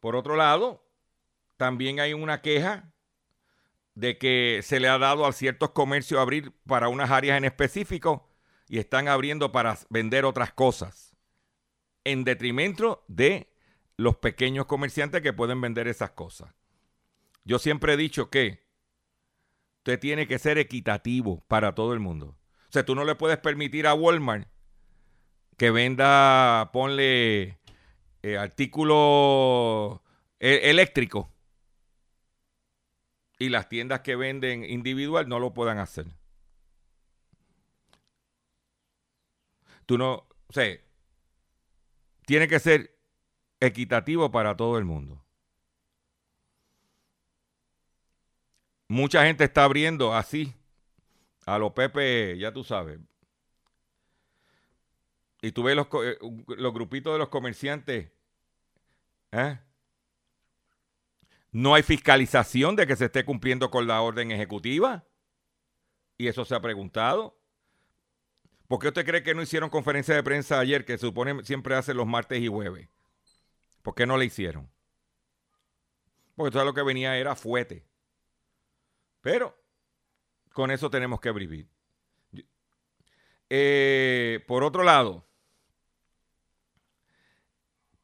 Por 0.00 0.16
otro 0.16 0.36
lado, 0.36 0.84
también 1.56 2.00
hay 2.00 2.14
una 2.14 2.40
queja 2.40 2.92
de 3.94 4.16
que 4.16 4.60
se 4.62 4.78
le 4.78 4.88
ha 4.88 4.98
dado 4.98 5.26
a 5.26 5.32
ciertos 5.32 5.70
comercios 5.70 6.20
abrir 6.20 6.52
para 6.66 6.88
unas 6.88 7.10
áreas 7.10 7.36
en 7.36 7.44
específico 7.44 8.28
y 8.68 8.78
están 8.78 9.08
abriendo 9.08 9.50
para 9.50 9.76
vender 9.90 10.24
otras 10.24 10.52
cosas, 10.52 11.16
en 12.04 12.22
detrimento 12.22 13.04
de 13.08 13.52
los 13.96 14.16
pequeños 14.16 14.66
comerciantes 14.66 15.20
que 15.20 15.32
pueden 15.32 15.60
vender 15.60 15.88
esas 15.88 16.10
cosas. 16.10 16.54
Yo 17.44 17.58
siempre 17.58 17.94
he 17.94 17.96
dicho 17.96 18.30
que 18.30 18.68
usted 19.78 19.98
tiene 19.98 20.28
que 20.28 20.38
ser 20.38 20.58
equitativo 20.58 21.44
para 21.48 21.74
todo 21.74 21.92
el 21.92 21.98
mundo. 21.98 22.36
O 22.68 22.72
sea, 22.72 22.84
tú 22.84 22.94
no 22.94 23.04
le 23.04 23.16
puedes 23.16 23.38
permitir 23.38 23.86
a 23.86 23.94
Walmart 23.94 24.48
que 25.56 25.72
venda, 25.72 26.70
ponle 26.72 27.57
eh, 28.32 28.38
artículos 28.38 30.00
eh, 30.40 30.72
y 33.38 33.48
las 33.48 33.68
tiendas 33.68 34.00
que 34.00 34.16
venden 34.16 34.64
individual 34.64 35.28
no 35.28 35.38
lo 35.38 35.54
puedan 35.54 35.78
hacer. 35.78 36.06
Tú 39.86 39.96
no, 39.96 40.14
o 40.14 40.52
sea, 40.52 40.76
tiene 42.26 42.48
que 42.48 42.58
ser 42.58 42.98
equitativo 43.60 44.30
para 44.30 44.56
todo 44.56 44.76
el 44.76 44.84
mundo. 44.84 45.24
Mucha 48.88 49.24
gente 49.24 49.44
está 49.44 49.64
abriendo 49.64 50.14
así, 50.14 50.54
a 51.46 51.58
los 51.58 51.72
Pepe, 51.72 52.36
ya 52.38 52.52
tú 52.52 52.64
sabes. 52.64 52.98
Y 55.40 55.52
tú 55.52 55.62
ves 55.62 55.76
los, 55.76 55.86
eh, 56.04 56.18
los 56.48 56.74
grupitos 56.74 57.12
de 57.12 57.18
los 57.18 57.28
comerciantes, 57.28 58.10
¿eh? 59.32 59.58
No 61.50 61.74
hay 61.74 61.82
fiscalización 61.82 62.76
de 62.76 62.86
que 62.86 62.96
se 62.96 63.06
esté 63.06 63.24
cumpliendo 63.24 63.70
con 63.70 63.86
la 63.86 64.00
orden 64.02 64.30
ejecutiva. 64.30 65.06
Y 66.16 66.28
eso 66.28 66.44
se 66.44 66.54
ha 66.54 66.60
preguntado. 66.60 67.38
¿Por 68.66 68.80
qué 68.80 68.88
usted 68.88 69.06
cree 69.06 69.22
que 69.22 69.34
no 69.34 69.42
hicieron 69.42 69.70
conferencia 69.70 70.14
de 70.14 70.22
prensa 70.22 70.58
ayer, 70.58 70.84
que 70.84 70.98
se 70.98 71.06
supone 71.06 71.42
siempre 71.44 71.74
hacen 71.74 71.96
los 71.96 72.06
martes 72.06 72.40
y 72.40 72.48
jueves? 72.48 72.88
¿Por 73.82 73.94
qué 73.94 74.04
no 74.04 74.18
le 74.18 74.26
hicieron? 74.26 74.70
Porque 76.34 76.52
todo 76.52 76.64
lo 76.64 76.74
que 76.74 76.82
venía 76.82 77.16
era 77.16 77.34
fuete. 77.34 77.86
Pero 79.20 79.56
con 80.52 80.70
eso 80.70 80.90
tenemos 80.90 81.20
que 81.20 81.32
vivir. 81.32 81.68
Eh, 83.48 84.44
por 84.46 84.62
otro 84.64 84.82
lado, 84.82 85.27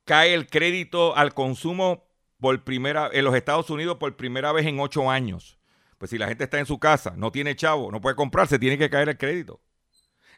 cae 0.04 0.34
el 0.34 0.46
crédito 0.48 1.16
al 1.16 1.34
consumo 1.34 2.04
por 2.40 2.62
primera 2.64 3.10
en 3.12 3.24
los 3.24 3.34
Estados 3.34 3.70
Unidos 3.70 3.96
por 3.98 4.16
primera 4.16 4.52
vez 4.52 4.66
en 4.66 4.80
ocho 4.80 5.10
años. 5.10 5.58
Pues 5.98 6.10
si 6.10 6.18
la 6.18 6.28
gente 6.28 6.44
está 6.44 6.58
en 6.58 6.66
su 6.66 6.78
casa, 6.78 7.14
no 7.16 7.32
tiene 7.32 7.56
chavo, 7.56 7.90
no 7.90 8.00
puede 8.00 8.16
comprarse, 8.16 8.58
tiene 8.58 8.76
que 8.76 8.90
caer 8.90 9.08
el 9.08 9.18
crédito. 9.18 9.60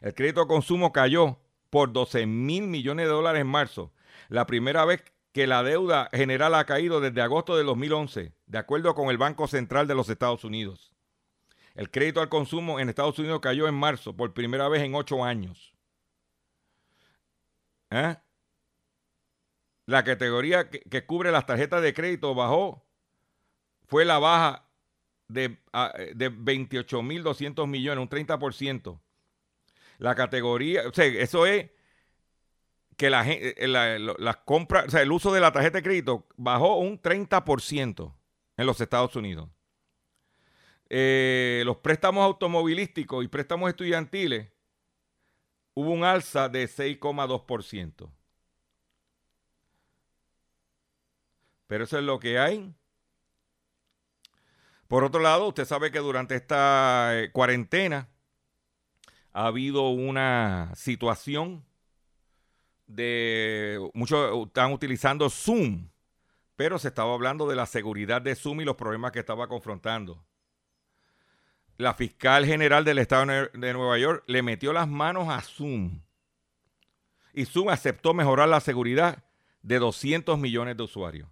El 0.01 0.13
crédito 0.13 0.41
al 0.41 0.47
consumo 0.47 0.91
cayó 0.91 1.39
por 1.69 1.91
12 1.91 2.25
mil 2.25 2.67
millones 2.67 3.07
de 3.07 3.11
dólares 3.11 3.41
en 3.41 3.47
marzo. 3.47 3.91
La 4.29 4.45
primera 4.45 4.85
vez 4.85 5.03
que 5.33 5.47
la 5.47 5.63
deuda 5.63 6.09
general 6.13 6.55
ha 6.55 6.65
caído 6.65 7.01
desde 7.01 7.21
agosto 7.21 7.57
de 7.57 7.63
2011, 7.63 8.33
de 8.45 8.57
acuerdo 8.57 8.95
con 8.95 9.09
el 9.09 9.17
Banco 9.17 9.47
Central 9.47 9.87
de 9.87 9.95
los 9.95 10.09
Estados 10.09 10.43
Unidos. 10.43 10.91
El 11.75 11.91
crédito 11.91 12.21
al 12.21 12.29
consumo 12.29 12.79
en 12.79 12.89
Estados 12.89 13.19
Unidos 13.19 13.39
cayó 13.39 13.67
en 13.67 13.75
marzo 13.75 14.15
por 14.15 14.33
primera 14.33 14.67
vez 14.67 14.81
en 14.81 14.95
ocho 14.95 15.23
años. 15.23 15.73
¿Eh? 17.91 18.15
La 19.87 20.03
categoría 20.03 20.69
que, 20.69 21.05
cubre 21.05 21.31
las 21.31 21.45
tarjetas 21.45 21.81
de 21.81 21.93
crédito 21.93 22.35
bajó, 22.35 22.85
fue 23.87 24.05
la 24.05 24.19
baja 24.19 24.69
de, 25.29 25.57
de 26.13 26.31
28.200 26.31 27.65
millones, 27.67 28.01
un 28.01 28.09
30%. 28.09 28.99
La 29.97 30.13
categoría, 30.13 30.87
o 30.87 30.93
sea, 30.93 31.05
eso 31.05 31.45
es 31.45 31.71
que 32.97 33.09
la, 33.09 33.23
eh, 33.31 33.55
las 33.57 34.37
compras, 34.37 34.87
o 34.87 34.89
sea, 34.89 35.01
el 35.01 35.11
uso 35.11 35.31
de 35.31 35.39
la 35.39 35.53
tarjeta 35.53 35.77
de 35.77 35.83
crédito 35.83 36.27
bajó 36.35 36.77
un 36.77 37.01
30% 37.01 38.13
en 38.57 38.65
los 38.65 38.81
Estados 38.81 39.15
Unidos. 39.15 39.49
Eh, 40.89 41.63
los 41.65 41.77
préstamos 41.77 42.25
automovilísticos 42.25 43.23
y 43.23 43.27
préstamos 43.27 43.69
estudiantiles 43.69 44.49
hubo 45.75 45.91
un 45.91 46.03
alza 46.03 46.49
de 46.49 46.67
6,2%. 46.67 48.09
Pero 51.67 51.83
eso 51.83 51.97
es 51.97 52.03
lo 52.03 52.19
que 52.19 52.39
hay. 52.39 52.73
Por 54.87 55.03
otro 55.03 55.21
lado, 55.21 55.47
usted 55.47 55.65
sabe 55.65 55.91
que 55.91 55.99
durante 55.99 56.35
esta 56.35 57.09
eh, 57.13 57.31
cuarentena 57.31 58.09
ha 59.33 59.47
habido 59.47 59.89
una 59.89 60.71
situación 60.75 61.65
de 62.87 63.77
muchos 63.93 64.47
están 64.47 64.71
utilizando 64.71 65.29
Zoom, 65.29 65.89
pero 66.55 66.79
se 66.79 66.87
estaba 66.87 67.13
hablando 67.13 67.47
de 67.47 67.57
la 67.57 67.65
seguridad 67.65 68.21
de 68.21 68.35
Zoom 68.35 68.61
y 68.61 68.65
los 68.65 68.77
problemas 68.77 69.11
que 69.11 69.19
estaba 69.19 69.47
confrontando. 69.47 70.25
La 71.75 71.93
fiscal 71.93 72.45
general 72.45 72.85
del 72.85 72.97
estado 72.97 73.25
de 73.53 73.73
Nueva 73.73 73.97
York 73.99 74.23
le 74.25 74.41
metió 74.41 74.71
las 74.73 74.87
manos 74.87 75.27
a 75.29 75.41
Zoom 75.41 76.01
y 77.33 77.45
Zoom 77.45 77.69
aceptó 77.69 78.15
mejorar 78.15 78.49
la 78.49 78.61
seguridad 78.61 79.23
de 79.61 79.77
200 79.77 80.39
millones 80.39 80.77
de 80.77 80.83
usuarios. 80.83 81.29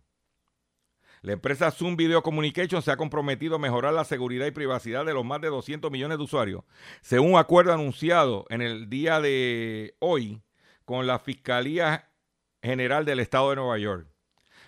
La 1.26 1.34
empresa 1.34 1.72
Zoom 1.72 1.96
Video 1.96 2.22
Communication 2.22 2.84
se 2.84 2.92
ha 2.92 2.98
comprometido 2.98 3.56
a 3.56 3.60
mejorar 3.60 3.92
la 3.94 4.04
seguridad 4.04 4.46
y 4.46 4.52
privacidad 4.52 5.04
de 5.06 5.14
los 5.16 5.26
más 5.26 5.42
de 5.42 5.48
200 5.48 5.90
millones 5.90 6.20
de 6.20 6.24
usuarios, 6.24 6.64
según 7.02 7.32
un 7.34 7.40
acuerdo 7.40 7.74
anunciado 7.74 8.46
en 8.50 8.62
el 8.62 8.92
día 8.92 9.20
de 9.20 9.96
hoy 9.98 10.44
con 10.86 11.08
la 11.08 11.18
Fiscalía 11.18 12.12
General 12.62 13.06
del 13.06 13.22
Estado 13.22 13.50
de 13.50 13.56
Nueva 13.56 13.80
York. 13.80 14.08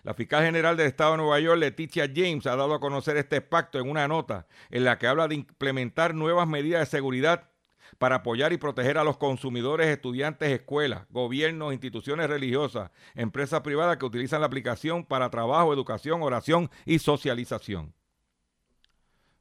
La 0.02 0.16
fiscal 0.16 0.44
general 0.44 0.78
del 0.78 0.88
Estado 0.88 1.12
de 1.12 1.18
Nueva 1.18 1.40
York, 1.40 1.60
Leticia 1.60 2.10
James, 2.12 2.48
ha 2.48 2.56
dado 2.56 2.74
a 2.74 2.80
conocer 2.80 3.18
este 3.18 3.40
pacto 3.42 3.78
en 3.78 3.88
una 3.88 4.08
nota 4.08 4.48
en 4.72 4.84
la 4.84 4.98
que 4.98 5.06
habla 5.06 5.28
de 5.28 5.36
implementar 5.36 6.16
nuevas 6.16 6.48
medidas 6.48 6.80
de 6.80 6.98
seguridad 6.98 7.52
para 7.98 8.18
apoyar 8.18 8.54
y 8.54 8.58
proteger 8.58 8.98
a 8.98 9.04
los 9.04 9.18
consumidores, 9.18 9.88
estudiantes, 9.88 10.50
escuelas, 10.50 11.06
gobiernos, 11.10 11.74
instituciones 11.74 12.30
religiosas, 12.30 12.92
empresas 13.16 13.62
privadas 13.62 13.98
que 13.98 14.06
utilizan 14.06 14.42
la 14.42 14.48
aplicación 14.48 15.06
para 15.06 15.30
trabajo, 15.30 15.74
educación, 15.74 16.22
oración 16.22 16.70
y 16.86 17.00
socialización. 17.00 17.94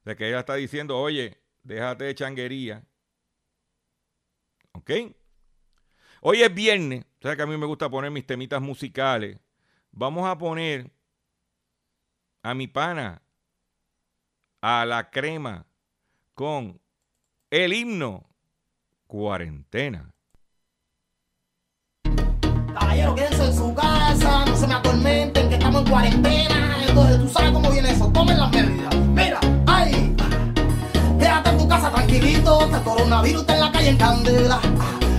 De 0.03 0.15
que 0.15 0.27
ella 0.27 0.39
está 0.39 0.55
diciendo, 0.55 0.97
oye, 0.97 1.37
déjate 1.63 2.05
de 2.05 2.15
changuería. 2.15 2.83
¿Ok? 4.71 4.91
Hoy 6.21 6.41
es 6.41 6.53
viernes, 6.53 7.05
o 7.23 7.35
que 7.35 7.41
a 7.41 7.45
mí 7.45 7.57
me 7.57 7.65
gusta 7.65 7.89
poner 7.89 8.11
mis 8.11 8.25
temitas 8.25 8.61
musicales. 8.61 9.39
Vamos 9.91 10.27
a 10.27 10.37
poner 10.37 10.91
a 12.43 12.53
mi 12.53 12.67
pana, 12.67 13.21
a 14.61 14.85
la 14.85 15.09
crema, 15.09 15.65
con 16.33 16.79
el 17.49 17.73
himno 17.73 18.29
cuarentena. 19.07 20.11
Caballero, 22.73 23.15
quédense 23.15 23.45
en 23.45 23.55
su 23.55 23.73
casa, 23.73 24.45
no 24.45 24.55
se 24.55 24.67
me 24.67 24.73
atormenten 24.75 25.49
que 25.49 25.55
estamos 25.55 25.81
en 25.83 25.89
cuarentena. 25.89 26.77
Entonces 26.87 27.19
tú 27.19 27.29
sabes 27.29 27.51
cómo 27.51 27.71
viene 27.71 27.91
eso, 27.91 28.07
tomen 28.11 28.37
las 28.37 28.51
medidas. 28.51 28.95
Mira, 28.95 29.39
ay, 29.65 30.15
quédate 31.17 31.49
en 31.49 31.57
tu 31.57 31.67
casa 31.67 31.89
tranquilito, 31.89 32.61
este 32.61 32.81
coronavirus 32.83 33.41
está 33.41 33.53
en 33.55 33.59
la 33.61 33.71
calle 33.71 33.89
en 33.89 33.97
candela. 33.97 34.59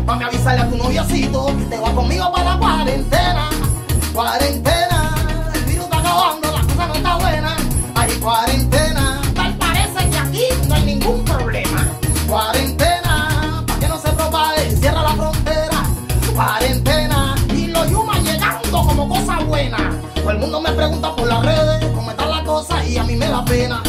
Mami, 0.07 0.25
avisarle 0.25 0.61
a 0.63 0.71
tu 0.71 0.77
noviocito 0.77 1.47
que 1.59 1.65
te 1.65 1.79
va 1.79 1.93
conmigo 1.93 2.31
para 2.33 2.55
la 2.55 2.59
cuarentena. 2.59 3.51
Cuarentena, 4.13 5.15
el 5.55 5.65
virus 5.65 5.85
está 5.85 5.99
acabando, 5.99 6.53
la 6.53 6.63
cosa 6.63 6.87
no 6.87 6.95
está 6.95 7.17
buena. 7.17 7.57
Hay 7.95 8.13
cuarentena, 8.19 9.21
tal 9.35 9.57
parece 9.57 10.11
que 10.11 10.19
aquí 10.19 10.45
no 10.69 10.75
hay 10.75 10.85
ningún 10.85 11.25
problema. 11.25 11.87
Cuarentena 12.29 12.88
El 20.29 20.39
mundo 20.39 20.61
me 20.61 20.71
pregunta 20.73 21.17
por 21.17 21.27
las 21.27 21.43
redes 21.43 21.91
cómo 21.95 22.11
está 22.11 22.27
la 22.27 22.45
cosa 22.45 22.85
y 22.85 22.99
a 22.99 23.03
mí 23.03 23.17
me 23.17 23.29
da 23.29 23.43
pena. 23.47 23.83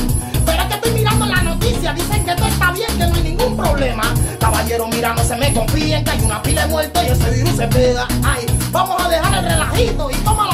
Pero 0.45 0.61
es 0.61 0.67
que 0.69 0.73
estoy 0.75 0.91
mirando 0.93 1.25
la 1.25 1.41
noticia, 1.41 1.93
dicen 1.93 2.23
que 2.23 2.33
todo 2.33 2.47
está 2.47 2.71
bien, 2.71 2.87
que 2.97 3.07
no 3.07 3.15
hay 3.15 3.23
ningún 3.23 3.57
problema. 3.57 4.03
Caballero, 4.39 4.87
mira, 4.87 5.13
no 5.13 5.23
se 5.23 5.35
me 5.35 5.53
confíen 5.53 6.01
que 6.05 6.11
hay 6.11 6.21
una 6.21 6.41
pila 6.41 6.61
de 6.61 6.67
muertos 6.69 7.03
y 7.03 7.07
ese 7.07 7.29
virus 7.31 7.57
se 7.57 7.67
pega. 7.67 8.07
Ay, 8.23 8.45
vamos 8.71 9.03
a 9.03 9.09
dejar 9.09 9.33
el 9.43 9.49
relajito 9.49 10.09
y 10.11 10.15
toma 10.15 10.48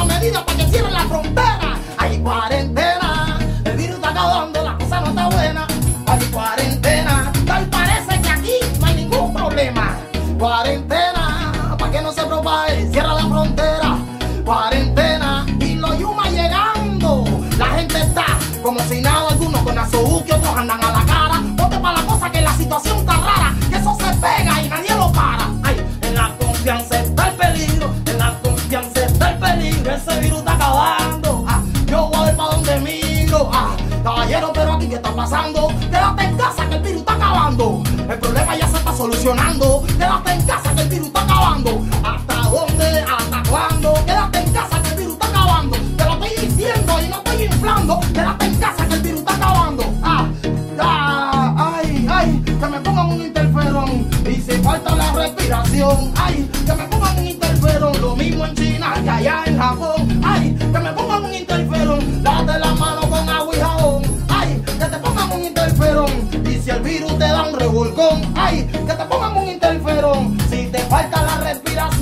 Quédate 35.26 36.24
en 36.24 36.38
casa 36.38 36.70
que 36.70 36.76
el 36.76 36.82
virus 36.84 37.00
está 37.00 37.14
acabando. 37.14 37.82
El 38.08 38.20
problema 38.20 38.56
ya 38.56 38.68
se 38.68 38.78
está 38.78 38.94
solucionando. 38.96 39.84
Quédate 39.88 40.32
en 40.34 40.42
casa 40.44 40.76
que 40.76 40.82
el 40.82 40.90
virus 40.90 41.08
está 41.08 41.22
acabando. 41.24 41.82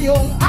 Respiración, 0.04 0.43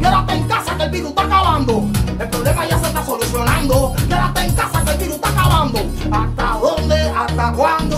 Quédate 0.00 0.34
en 0.34 0.48
casa 0.48 0.76
que 0.76 0.82
el 0.84 0.90
virus 0.90 1.08
está 1.10 1.22
acabando. 1.22 1.88
El 2.18 2.28
problema 2.28 2.66
ya 2.66 2.78
se 2.78 2.86
está 2.86 3.04
solucionando. 3.04 3.94
Quédate 4.08 4.40
en 4.40 4.54
casa 4.54 4.84
que 4.84 4.90
el 4.90 4.98
virus 4.98 5.14
está 5.16 5.28
acabando. 5.28 5.78
¿Hasta 6.12 6.58
dónde? 6.60 7.00
¿Hasta 7.10 7.52
cuándo? 7.52 7.95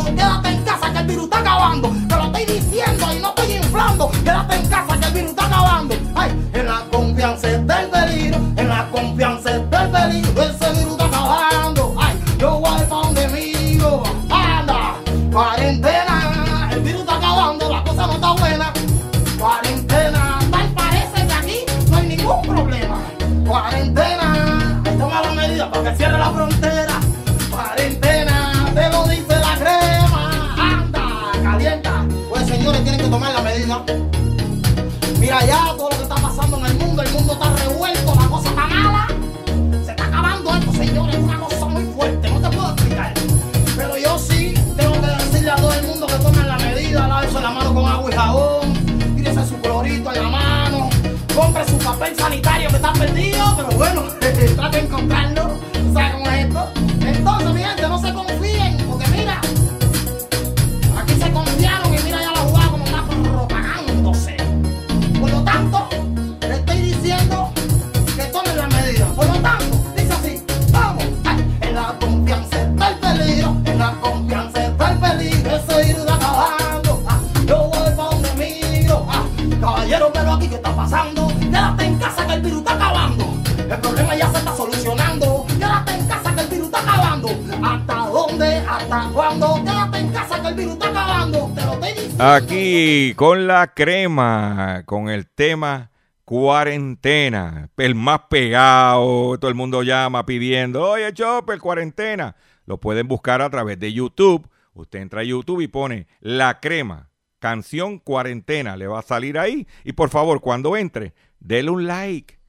Aquí 92.21 93.15
con 93.15 93.47
la 93.47 93.75
crema, 93.75 94.83
con 94.87 95.09
el 95.09 95.29
tema 95.29 95.93
cuarentena, 96.25 97.71
el 97.77 97.95
más 97.95 98.23
pegado, 98.29 99.39
todo 99.39 99.49
el 99.49 99.55
mundo 99.55 99.85
llama 99.85 100.27
pidiendo, 100.27 100.83
oye 100.83 101.13
Chopper, 101.13 101.61
cuarentena. 101.61 102.35
Lo 102.67 102.81
pueden 102.81 103.07
buscar 103.07 103.41
a 103.41 103.49
través 103.49 103.79
de 103.79 103.93
YouTube. 103.93 104.51
Usted 104.75 104.99
entra 104.99 105.21
a 105.21 105.25
YouTube 105.25 105.61
y 105.61 105.69
pone 105.69 106.09
la 106.19 106.59
crema, 106.59 107.09
canción 107.39 108.01
cuarentena, 108.01 108.77
le 108.77 108.89
va 108.89 108.99
a 108.99 109.03
salir 109.03 109.39
ahí. 109.39 109.69
Y 109.85 109.93
por 109.93 110.11
favor, 110.11 110.41
cuando 110.41 110.77
entre, 110.77 111.15
dele 111.39 111.71
un 111.71 111.87
like 111.87 112.41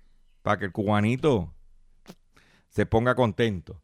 para 0.42 0.58
que 0.58 0.66
el 0.66 0.72
cubanito 0.72 1.54
se 2.70 2.88
ponga 2.88 3.14
contento. 3.14 3.84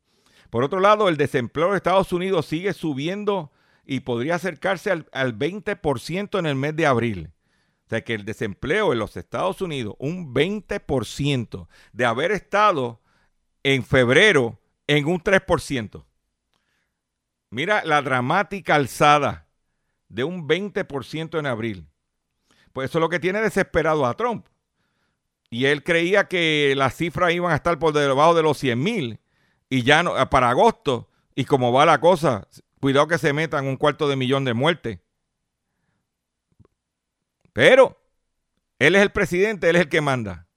Por 0.50 0.64
otro 0.64 0.80
lado, 0.80 1.10
el 1.10 1.18
desempleo 1.18 1.70
de 1.70 1.78
Estados 1.78 2.12
Unidos 2.12 2.48
sigue 2.48 2.74
subiendo 2.74 3.52
y 3.86 4.02
podría 4.02 4.36
acercarse 4.36 4.92
al, 4.92 5.08
al 5.12 5.38
20% 5.38 6.40
en 6.40 6.46
el 6.46 6.56
mes 6.56 6.76
de 6.76 6.86
abril. 6.86 7.32
O 7.86 7.90
sea 7.90 8.04
que 8.04 8.16
el 8.16 8.26
desempleo 8.26 8.94
en 8.94 9.00
los 9.00 9.16
Estados 9.16 9.62
Unidos, 9.62 9.96
un 10.00 10.34
20% 10.34 11.68
de 11.94 12.06
haber 12.06 12.32
estado 12.32 13.02
en 13.64 13.84
febrero 13.84 14.60
en 14.88 15.06
un 15.06 15.22
3%. 15.22 16.06
Mira 17.52 17.84
la 17.86 18.02
dramática 18.02 18.76
alzada 18.76 19.48
de 20.10 20.24
un 20.24 20.48
20% 20.48 21.40
en 21.40 21.46
abril. 21.46 21.88
Pues 22.74 22.90
eso 22.90 22.98
es 22.98 23.02
lo 23.02 23.10
que 23.10 23.20
tiene 23.20 23.42
desesperado 23.42 24.06
a 24.06 24.16
Trump. 24.16 24.48
Y 25.50 25.66
él 25.66 25.84
creía 25.84 26.28
que 26.28 26.74
las 26.76 26.96
cifras 26.96 27.34
iban 27.34 27.52
a 27.52 27.56
estar 27.56 27.80
por 27.80 27.94
debajo 27.94 28.34
de 28.34 28.44
los 28.44 28.58
100 28.58 28.82
mil 28.82 29.20
y 29.70 29.84
ya 29.84 30.04
no, 30.04 30.14
para 30.30 30.50
agosto. 30.50 31.10
Y 31.36 31.46
como 31.46 31.72
va 31.72 31.86
la 31.86 32.00
cosa, 32.00 32.48
cuidado 32.86 33.08
que 33.08 33.18
se 33.18 33.34
metan 33.34 33.66
un 33.66 33.78
cuarto 33.78 34.08
de 34.08 34.16
millón 34.16 34.46
de 34.46 34.54
muertes. 34.54 35.00
Pero 37.52 38.00
él 38.78 38.96
es 38.96 39.02
el 39.02 39.12
presidente, 39.12 39.68
él 39.68 39.76
es 39.76 39.82
el 39.82 39.90
que 39.90 40.02
manda. 40.02 40.48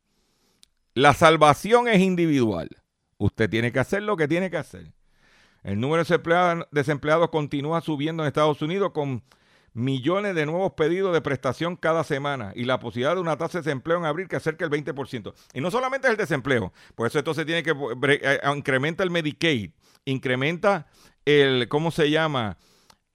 La 0.92 1.14
salvación 1.14 1.88
es 1.88 2.00
individual. 2.00 2.68
Usted 3.16 3.48
tiene 3.48 3.72
que 3.72 3.78
hacer 3.78 4.02
lo 4.02 4.18
que 4.18 4.28
tiene 4.28 4.50
que 4.50 4.58
hacer. 4.58 4.92
El 5.62 5.80
número 5.80 6.04
de 6.04 6.66
desempleados, 6.70 7.30
continúa 7.30 7.80
subiendo 7.80 8.22
en 8.22 8.26
Estados 8.26 8.60
Unidos 8.60 8.90
con 8.92 9.24
millones 9.72 10.34
de 10.34 10.44
nuevos 10.44 10.74
pedidos 10.74 11.14
de 11.14 11.22
prestación 11.22 11.76
cada 11.76 12.04
semana 12.04 12.52
y 12.54 12.64
la 12.64 12.78
posibilidad 12.78 13.14
de 13.14 13.22
una 13.22 13.38
tasa 13.38 13.58
de 13.58 13.64
desempleo 13.64 13.96
en 13.96 14.04
abril 14.04 14.28
que 14.28 14.36
acerca 14.36 14.66
el 14.66 14.70
20%. 14.70 15.32
Y 15.54 15.62
no 15.62 15.70
solamente 15.70 16.08
es 16.08 16.10
el 16.10 16.18
desempleo, 16.18 16.74
por 16.94 17.06
eso 17.06 17.18
entonces 17.18 17.46
tiene 17.46 17.62
que 17.62 17.70
eh, 17.70 18.40
incrementa 18.54 19.02
el 19.02 19.10
Medicaid, 19.10 19.70
incrementa 20.04 20.88
el, 21.28 21.68
¿cómo 21.68 21.90
se 21.90 22.10
llama? 22.10 22.56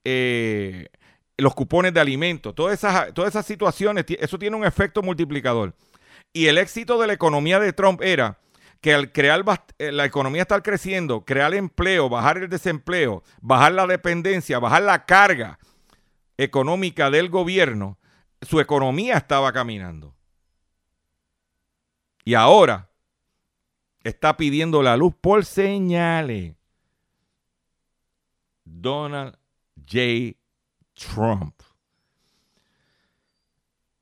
Eh, 0.04 0.88
los 1.36 1.54
cupones 1.54 1.92
de 1.92 2.00
alimentos, 2.00 2.54
todas 2.54 2.74
esas, 2.74 3.12
todas 3.12 3.30
esas 3.30 3.44
situaciones, 3.44 4.04
eso 4.08 4.38
tiene 4.38 4.56
un 4.56 4.64
efecto 4.64 5.02
multiplicador. 5.02 5.74
Y 6.32 6.46
el 6.46 6.58
éxito 6.58 7.00
de 7.00 7.08
la 7.08 7.12
economía 7.12 7.58
de 7.58 7.72
Trump 7.72 8.00
era 8.02 8.38
que 8.80 8.94
al 8.94 9.12
crear 9.12 9.44
la 9.78 10.04
economía 10.04 10.42
estar 10.42 10.62
creciendo, 10.62 11.24
crear 11.24 11.54
empleo, 11.54 12.08
bajar 12.08 12.38
el 12.38 12.48
desempleo, 12.48 13.24
bajar 13.40 13.72
la 13.72 13.86
dependencia, 13.86 14.58
bajar 14.58 14.82
la 14.82 15.06
carga 15.06 15.58
económica 16.36 17.10
del 17.10 17.30
gobierno, 17.30 17.98
su 18.42 18.60
economía 18.60 19.16
estaba 19.16 19.52
caminando. 19.52 20.14
Y 22.24 22.34
ahora 22.34 22.90
está 24.02 24.36
pidiendo 24.36 24.82
la 24.82 24.96
luz 24.96 25.14
por 25.20 25.44
señales. 25.44 26.54
Donald 28.64 29.36
J. 29.76 30.36
Trump. 30.94 31.62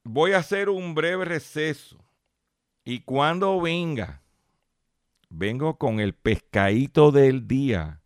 Voy 0.05 0.33
a 0.33 0.38
hacer 0.38 0.68
un 0.68 0.94
breve 0.94 1.25
receso. 1.25 1.98
Y 2.85 3.01
cuando 3.01 3.61
venga, 3.61 4.22
vengo 5.31 5.79
con 5.79 6.01
el 6.01 6.14
pescadito 6.14 7.12
del 7.12 7.46
día 7.46 8.01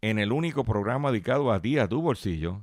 en 0.00 0.18
el 0.18 0.32
único 0.32 0.64
programa 0.64 1.10
dedicado 1.10 1.52
a 1.52 1.60
ti, 1.60 1.78
a 1.78 1.88
tu 1.88 2.00
bolsillo. 2.00 2.62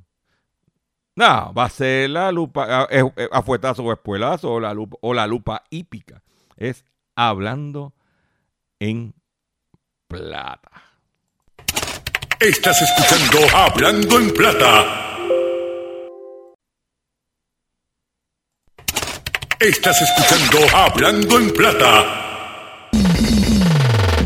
No, 1.16 1.54
va 1.54 1.66
a 1.66 1.70
ser 1.70 2.10
la 2.10 2.32
lupa, 2.32 2.84
a, 2.84 3.42
fuetazo 3.42 3.84
o 3.84 3.92
espuelazo 3.92 4.54
o 4.54 4.60
la, 4.60 4.74
lupa, 4.74 4.98
o 5.02 5.14
la 5.14 5.28
lupa 5.28 5.64
hípica. 5.70 6.24
Es 6.56 6.86
hablando 7.16 7.94
en 8.80 9.14
plata. 10.08 10.89
Estás 12.40 12.82
escuchando 12.82 13.54
Hablando 13.54 14.18
en 14.18 14.34
Plata. 14.34 15.18
Estás 19.60 20.02
escuchando 20.02 20.60
Hablando 20.74 21.38
en 21.38 21.52
Plata. 21.52 22.90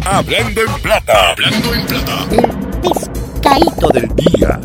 Hablando 0.06 0.62
en 0.62 0.82
Plata. 0.84 1.32
Hablando 1.32 1.74
en 1.74 1.88
Plata. 1.88 2.30
pescadito 3.42 3.88
del 3.90 4.16
día. 4.16 4.62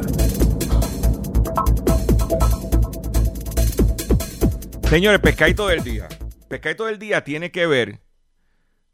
Señores, 4.90 5.20
pescadito 5.20 5.68
del 5.68 5.82
día. 5.82 6.06
Pescadito 6.48 6.84
del 6.84 6.98
día 6.98 7.24
tiene 7.24 7.50
que 7.50 7.66
ver 7.66 8.02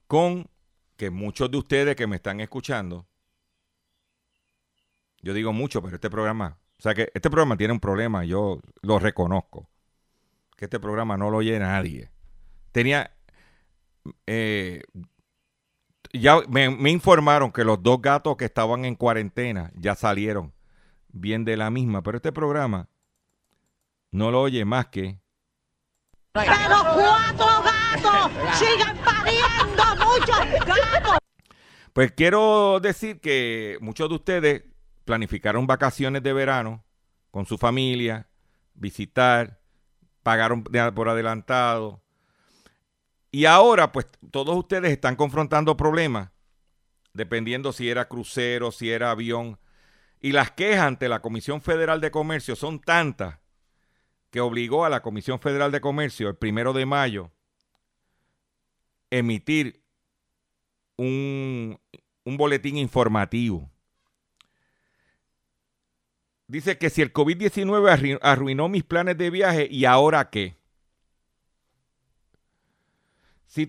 con 0.07 0.49
que 0.97 1.11
muchos 1.11 1.51
de 1.51 1.57
ustedes 1.57 1.97
que 1.97 2.07
me 2.07 2.15
están 2.15 2.39
escuchando, 2.39 3.09
yo 5.25 5.33
digo 5.33 5.55
mucho, 5.55 5.83
pero 5.83 5.95
este 5.95 6.11
programa, 6.11 6.59
o 6.79 6.83
sea 6.83 6.95
que 6.95 7.11
este 7.15 7.31
programa 7.31 7.57
tiene 7.57 7.73
un 7.73 7.81
problema, 7.81 8.25
yo 8.27 8.61
lo 8.83 8.99
reconozco, 8.99 9.71
que 10.55 10.67
este 10.67 10.79
programa 10.79 11.17
no 11.17 11.31
lo 11.31 11.39
oye 11.39 11.59
nadie. 11.59 12.11
Tenía, 12.73 13.11
eh, 14.27 14.83
ya 16.13 16.43
me, 16.49 16.69
me, 16.69 16.91
informaron 16.91 17.53
que 17.53 17.65
los 17.65 17.83
dos 17.83 18.03
gatos 18.03 18.37
que 18.37 18.45
estaban 18.45 18.85
en 18.85 18.97
cuarentena 18.97 19.73
ya 19.77 19.95
salieron 19.95 20.53
bien 21.09 21.47
de 21.47 21.57
la 21.57 21.71
misma, 21.71 22.03
pero 22.03 22.19
este 22.19 22.31
programa 22.31 22.91
no 24.11 24.31
lo 24.31 24.43
oye 24.43 24.67
más 24.67 24.87
que... 24.89 25.19
Pero 26.33 26.53
cuatro 26.53 27.47
gatos 27.63 28.59
sigan 28.59 28.99
pariendo 28.99 30.05
muchos 30.05 30.67
gatos. 30.67 31.19
Pues 31.95 32.13
quiero 32.13 32.79
decir 32.81 33.21
que 33.21 33.79
muchos 33.81 34.09
de 34.11 34.15
ustedes 34.17 34.74
planificaron 35.05 35.67
vacaciones 35.67 36.23
de 36.23 36.33
verano 36.33 36.85
con 37.31 37.47
su 37.47 37.59
familia, 37.59 38.29
visitar, 38.75 39.61
pagaron 40.23 40.65
por 40.65 41.09
adelantado. 41.09 42.03
Y 43.31 43.47
ahora, 43.47 43.93
pues 43.93 44.07
todos 44.31 44.57
ustedes 44.57 44.93
están 44.93 45.17
confrontando 45.17 45.77
problemas, 45.77 46.31
dependiendo 47.13 47.73
si 47.73 47.91
era 47.91 48.09
crucero, 48.09 48.71
si 48.71 48.91
era 48.91 49.11
avión. 49.11 49.59
Y 50.21 50.33
las 50.33 50.53
quejas 50.53 50.87
ante 50.87 51.09
la 51.09 51.21
Comisión 51.21 51.61
Federal 51.61 52.01
de 52.01 52.11
Comercio 52.11 52.57
son 52.57 52.81
tantas 52.81 53.39
que 54.31 54.41
obligó 54.41 54.85
a 54.85 54.91
la 54.91 55.03
Comisión 55.03 55.39
Federal 55.41 55.71
de 55.71 55.81
Comercio 55.81 56.29
el 56.29 56.37
primero 56.37 56.73
de 56.73 56.87
mayo 56.87 57.31
emitir 59.11 59.85
un, 60.97 61.79
un 62.25 62.37
boletín 62.37 62.77
informativo. 62.79 63.71
Dice 66.47 66.77
que 66.77 66.91
si 66.91 67.01
el 67.03 67.13
COVID-19 67.13 68.19
arruinó 68.21 68.69
mis 68.69 68.85
planes 68.85 69.17
de 69.17 69.31
viaje, 69.31 69.67
¿y 69.71 69.87
ahora 69.87 70.31
qué? 70.31 70.57
Si, 73.47 73.67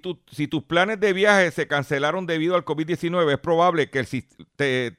tus 0.47 0.63
planes 0.63 0.99
de 0.99 1.13
viaje 1.13 1.51
se 1.51 1.67
cancelaron 1.67 2.25
debido 2.25 2.55
al 2.55 2.65
COVID-19, 2.65 3.33
es 3.33 3.37
probable 3.37 3.91
que 3.91 4.03
te, 4.55 4.97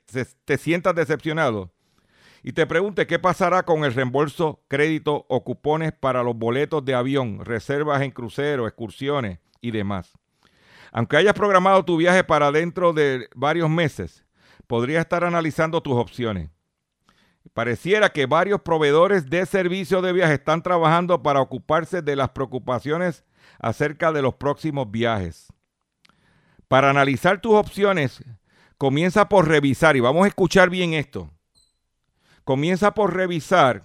sientas 0.59 0.95
decepcionado 0.95 1.73
y 2.45 2.53
te 2.53 2.67
pregunte 2.67 3.09
qué 3.09 3.19
pasará 3.19 3.65
con 3.65 3.85
el 3.85 3.93
reembolso, 3.93 4.63
crédito 4.69 5.27
o 5.29 5.43
cupones 5.43 5.91
para 5.91 6.23
los 6.23 6.37
boletos 6.37 6.85
de 6.85 6.95
avión, 6.95 7.45
reservas 7.45 8.03
en 8.03 8.13
cruceros, 8.13 8.69
excursiones 8.69 9.41
y 9.61 9.73
demás. 9.73 10.13
Aunque 10.93 11.17
hayas 11.17 11.35
programado 11.35 11.85
tu 11.85 11.97
viaje 11.97 12.23
para 12.23 12.53
dentro 12.53 12.93
de 12.93 13.29
varios 13.35 13.69
meses, 13.69 14.25
podrías 14.69 15.01
estar 15.01 15.25
analizando 15.25 15.83
tus 15.83 15.95
opciones. 15.95 16.51
Pareciera 17.57 18.11
que 18.11 18.27
varios 18.27 18.61
proveedores 18.61 19.31
de 19.31 19.47
servicios 19.47 20.03
de 20.03 20.13
viaje 20.13 20.35
están 20.35 20.63
trabajando 20.63 21.23
para 21.23 21.41
ocuparse 21.41 22.03
de 22.03 22.15
las 22.15 22.29
preocupaciones 22.29 23.25
acerca 23.59 24.13
de 24.13 24.21
los 24.21 24.35
próximos 24.35 24.91
viajes. 24.91 25.51
Para 26.69 26.91
analizar 26.91 27.41
tus 27.41 27.55
opciones, 27.55 28.23
comienza 28.77 29.31
por 29.31 29.49
revisar, 29.49 29.97
y 29.97 30.01
vamos 30.01 30.27
a 30.27 30.29
escuchar 30.29 30.69
bien 30.69 30.93
esto, 30.93 31.31
comienza 32.45 32.93
por 32.93 33.17
revisar 33.17 33.85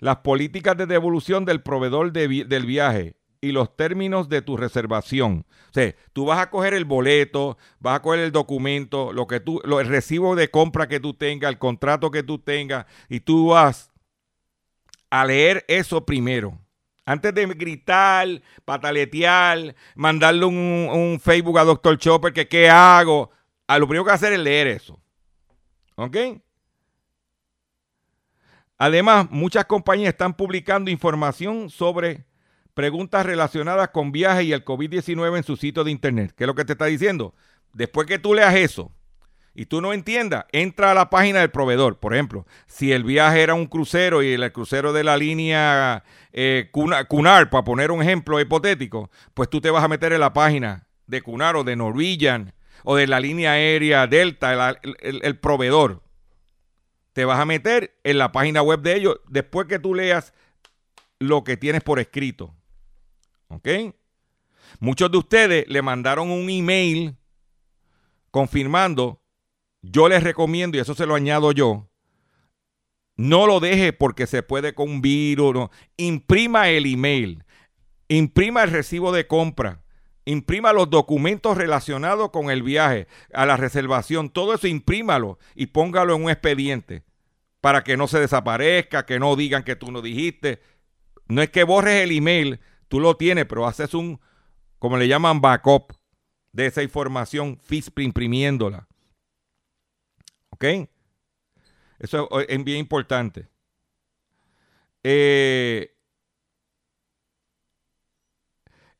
las 0.00 0.16
políticas 0.16 0.76
de 0.76 0.86
devolución 0.86 1.44
del 1.44 1.62
proveedor 1.62 2.10
del 2.10 2.66
viaje 2.66 3.14
y 3.40 3.52
los 3.52 3.76
términos 3.76 4.28
de 4.28 4.42
tu 4.42 4.56
reservación. 4.56 5.46
O 5.70 5.72
sea, 5.72 5.94
tú 6.12 6.26
vas 6.26 6.38
a 6.40 6.50
coger 6.50 6.74
el 6.74 6.84
boleto, 6.84 7.56
vas 7.78 7.96
a 7.96 8.02
coger 8.02 8.20
el 8.20 8.32
documento, 8.32 9.12
lo 9.12 9.26
que 9.26 9.40
tú, 9.40 9.60
el 9.62 9.86
recibo 9.86 10.36
de 10.36 10.50
compra 10.50 10.88
que 10.88 11.00
tú 11.00 11.14
tengas, 11.14 11.50
el 11.50 11.58
contrato 11.58 12.10
que 12.10 12.22
tú 12.22 12.38
tengas, 12.38 12.86
y 13.08 13.20
tú 13.20 13.48
vas 13.48 13.90
a 15.08 15.24
leer 15.24 15.64
eso 15.68 16.04
primero. 16.04 16.58
Antes 17.06 17.34
de 17.34 17.46
gritar, 17.46 18.28
pataletear, 18.64 19.74
mandarle 19.94 20.44
un, 20.44 21.20
Facebook 21.22 21.58
a 21.58 21.64
Dr. 21.64 21.98
Chopper 21.98 22.32
que 22.32 22.46
qué 22.46 22.68
hago, 22.68 23.30
a 23.66 23.78
lo 23.78 23.86
primero 23.86 24.04
que 24.04 24.12
hacer 24.12 24.32
es 24.32 24.38
leer 24.38 24.66
eso. 24.66 25.00
¿Ok? 25.96 26.16
Además, 28.78 29.26
muchas 29.30 29.64
compañías 29.64 30.12
están 30.12 30.34
publicando 30.34 30.90
información 30.90 31.68
sobre 31.68 32.24
preguntas 32.74 33.26
relacionadas 33.26 33.88
con 33.90 34.12
viajes 34.12 34.44
y 34.44 34.52
el 34.52 34.64
COVID-19 34.64 35.36
en 35.36 35.42
su 35.44 35.56
sitio 35.56 35.84
de 35.84 35.90
internet. 35.90 36.32
¿Qué 36.36 36.44
es 36.44 36.48
lo 36.48 36.54
que 36.54 36.64
te 36.64 36.72
está 36.72 36.86
diciendo? 36.86 37.34
Después 37.72 38.06
que 38.06 38.18
tú 38.18 38.34
leas 38.34 38.54
eso 38.54 38.92
y 39.54 39.66
tú 39.66 39.80
no 39.80 39.92
entiendas, 39.92 40.44
entra 40.52 40.92
a 40.92 40.94
la 40.94 41.10
página 41.10 41.40
del 41.40 41.50
proveedor. 41.50 41.98
Por 41.98 42.14
ejemplo, 42.14 42.46
si 42.66 42.92
el 42.92 43.04
viaje 43.04 43.42
era 43.42 43.54
un 43.54 43.66
crucero 43.66 44.22
y 44.22 44.32
el 44.32 44.52
crucero 44.52 44.92
de 44.92 45.04
la 45.04 45.16
línea 45.16 46.04
eh, 46.32 46.70
Cunar, 46.72 47.50
para 47.50 47.64
poner 47.64 47.90
un 47.90 48.02
ejemplo 48.02 48.40
hipotético, 48.40 49.10
pues 49.34 49.50
tú 49.50 49.60
te 49.60 49.70
vas 49.70 49.84
a 49.84 49.88
meter 49.88 50.12
en 50.12 50.20
la 50.20 50.32
página 50.32 50.86
de 51.06 51.22
Cunar 51.22 51.56
o 51.56 51.64
de 51.64 51.76
Norwegian 51.76 52.54
o 52.84 52.96
de 52.96 53.06
la 53.06 53.20
línea 53.20 53.52
aérea 53.52 54.06
Delta, 54.06 54.78
el 55.00 55.38
proveedor. 55.38 56.02
Te 57.12 57.24
vas 57.24 57.40
a 57.40 57.44
meter 57.44 57.98
en 58.04 58.18
la 58.18 58.32
página 58.32 58.62
web 58.62 58.80
de 58.80 58.94
ellos 58.94 59.20
después 59.28 59.66
que 59.66 59.80
tú 59.80 59.94
leas 59.94 60.32
lo 61.18 61.44
que 61.44 61.56
tienes 61.56 61.82
por 61.82 61.98
escrito. 61.98 62.54
¿Ok? 63.50 63.68
Muchos 64.78 65.10
de 65.10 65.18
ustedes 65.18 65.68
le 65.68 65.82
mandaron 65.82 66.30
un 66.30 66.48
email 66.48 67.16
confirmando, 68.30 69.22
yo 69.82 70.08
les 70.08 70.22
recomiendo, 70.22 70.76
y 70.76 70.80
eso 70.80 70.94
se 70.94 71.06
lo 71.06 71.14
añado 71.14 71.52
yo, 71.52 71.90
no 73.16 73.46
lo 73.46 73.60
deje 73.60 73.92
porque 73.92 74.26
se 74.26 74.42
puede 74.42 74.72
con 74.72 74.88
un 74.88 75.02
virus, 75.02 75.52
no. 75.52 75.70
imprima 75.96 76.70
el 76.70 76.86
email, 76.86 77.44
imprima 78.08 78.62
el 78.62 78.70
recibo 78.70 79.12
de 79.12 79.26
compra, 79.26 79.82
imprima 80.24 80.72
los 80.72 80.88
documentos 80.88 81.56
relacionados 81.56 82.30
con 82.30 82.50
el 82.50 82.62
viaje, 82.62 83.08
a 83.34 83.46
la 83.46 83.56
reservación, 83.56 84.30
todo 84.30 84.54
eso 84.54 84.68
imprímalo 84.68 85.38
y 85.56 85.66
póngalo 85.66 86.14
en 86.14 86.24
un 86.24 86.30
expediente 86.30 87.02
para 87.60 87.82
que 87.82 87.96
no 87.96 88.06
se 88.06 88.20
desaparezca, 88.20 89.04
que 89.04 89.18
no 89.18 89.36
digan 89.36 89.64
que 89.64 89.76
tú 89.76 89.90
no 89.90 90.00
dijiste. 90.00 90.62
No 91.28 91.42
es 91.42 91.50
que 91.50 91.64
borres 91.64 92.02
el 92.02 92.12
email, 92.12 92.60
tú 92.90 93.00
lo 93.00 93.16
tienes, 93.16 93.46
pero 93.46 93.66
haces 93.66 93.94
un, 93.94 94.20
como 94.78 94.98
le 94.98 95.08
llaman, 95.08 95.40
backup 95.40 95.94
de 96.52 96.66
esa 96.66 96.82
información 96.82 97.56
FISP 97.56 98.00
imprimiéndola. 98.00 98.88
¿Ok? 100.50 100.64
Eso 102.00 102.28
es 102.40 102.64
bien 102.64 102.78
importante. 102.78 103.48
Eh, 105.04 105.94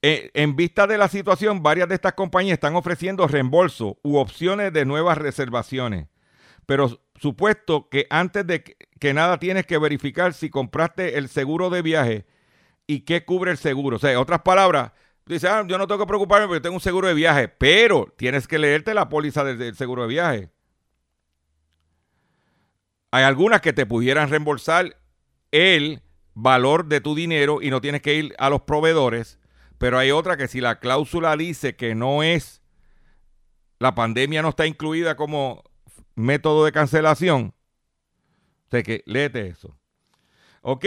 eh, 0.03 0.31
en 0.35 0.55
vista 0.55 0.87
de 0.87 0.97
la 0.97 1.09
situación, 1.09 1.63
varias 1.63 1.89
de 1.89 1.97
estas 1.97 2.15
compañías 2.15 2.55
están 2.55 2.77
ofreciendo 2.77 3.27
reembolso 3.27 3.99
u 4.05 4.19
opciones 4.19 4.73
de 4.73 4.85
nuevas 4.85 5.19
reservaciones. 5.19 6.07
Pero 6.65 7.03
supuesto 7.17 7.89
que 7.89 8.07
antes 8.09 8.47
de 8.47 8.63
que 8.63 9.15
nada 9.15 9.39
tienes 9.39 9.67
que 9.67 9.79
verificar 9.79 10.33
si 10.33 10.49
compraste 10.49 11.19
el 11.19 11.29
seguro 11.29 11.71
de 11.71 11.83
viaje 11.83 12.27
y 12.91 13.03
qué 13.03 13.25
cubre 13.25 13.53
el 13.53 13.57
seguro. 13.57 13.97
O 13.97 13.99
sea, 14.01 14.11
en 14.11 14.17
otras 14.17 14.41
palabras, 14.41 14.91
dices, 15.25 15.49
ah, 15.49 15.65
yo 15.65 15.79
no 15.79 15.87
tengo 15.87 16.01
que 16.01 16.09
preocuparme 16.09 16.49
porque 16.49 16.61
tengo 16.61 16.75
un 16.75 16.81
seguro 16.81 17.07
de 17.07 17.15
viaje, 17.15 17.47
pero 17.47 18.13
tienes 18.17 18.49
que 18.49 18.59
leerte 18.59 18.95
la 18.95 19.09
póliza 19.09 19.45
del, 19.45 19.77
seguro 19.77 20.03
de 20.03 20.09
viaje. 20.09 20.51
Hay 23.13 23.23
algunas 23.23 23.61
que 23.61 23.73
te 23.73 23.87
pudieran 23.87 24.29
reembolsar 24.29 24.97
el 25.53 26.03
valor 26.35 26.87
de 26.87 27.01
tu 27.01 27.15
dinero 27.15 27.63
y 27.63 27.71
no 27.71 27.81
tienes 27.81 28.03
que 28.03 28.15
ir 28.15 28.35
a 28.39 28.51
los 28.51 28.63
proveedores, 28.63 29.39
pero 29.79 29.97
hay 29.97 30.11
otra 30.11 30.37
que 30.37 30.49
si 30.49 30.61
la 30.61 30.81
cláusula 30.81 31.37
dice 31.37 31.77
que 31.77 31.95
no 31.95 32.25
es, 32.25 32.61
la 33.79 33.95
pandemia 33.95 34.43
no 34.43 34.49
está 34.49 34.67
incluida 34.67 35.15
como 35.15 35.63
método 36.17 36.65
de 36.65 36.73
cancelación, 36.73 37.55
o 38.67 38.71
sea 38.73 38.83
que 38.83 39.05
léete 39.07 39.47
eso. 39.47 39.79
¿Ok? 40.63 40.85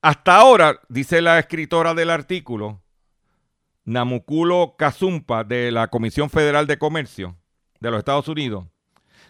Hasta 0.00 0.36
ahora, 0.36 0.80
dice 0.88 1.20
la 1.20 1.40
escritora 1.40 1.92
del 1.92 2.10
artículo, 2.10 2.80
Namukulo 3.84 4.76
Kazumpa, 4.78 5.42
de 5.42 5.72
la 5.72 5.88
Comisión 5.88 6.30
Federal 6.30 6.68
de 6.68 6.78
Comercio 6.78 7.36
de 7.80 7.90
los 7.90 7.98
Estados 7.98 8.28
Unidos, 8.28 8.66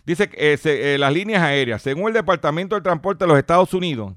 dice 0.05 0.29
que 0.29 0.53
eh, 0.53 0.59
eh, 0.65 0.99
las 0.99 1.15
líneas 1.15 1.43
aéreas, 1.43 1.81
según 1.81 2.09
el 2.09 2.13
Departamento 2.13 2.75
de 2.75 2.83
Transporte 2.83 3.25
de 3.25 3.29
los 3.31 3.39
Estados 3.39 3.73
Unidos, 3.73 4.13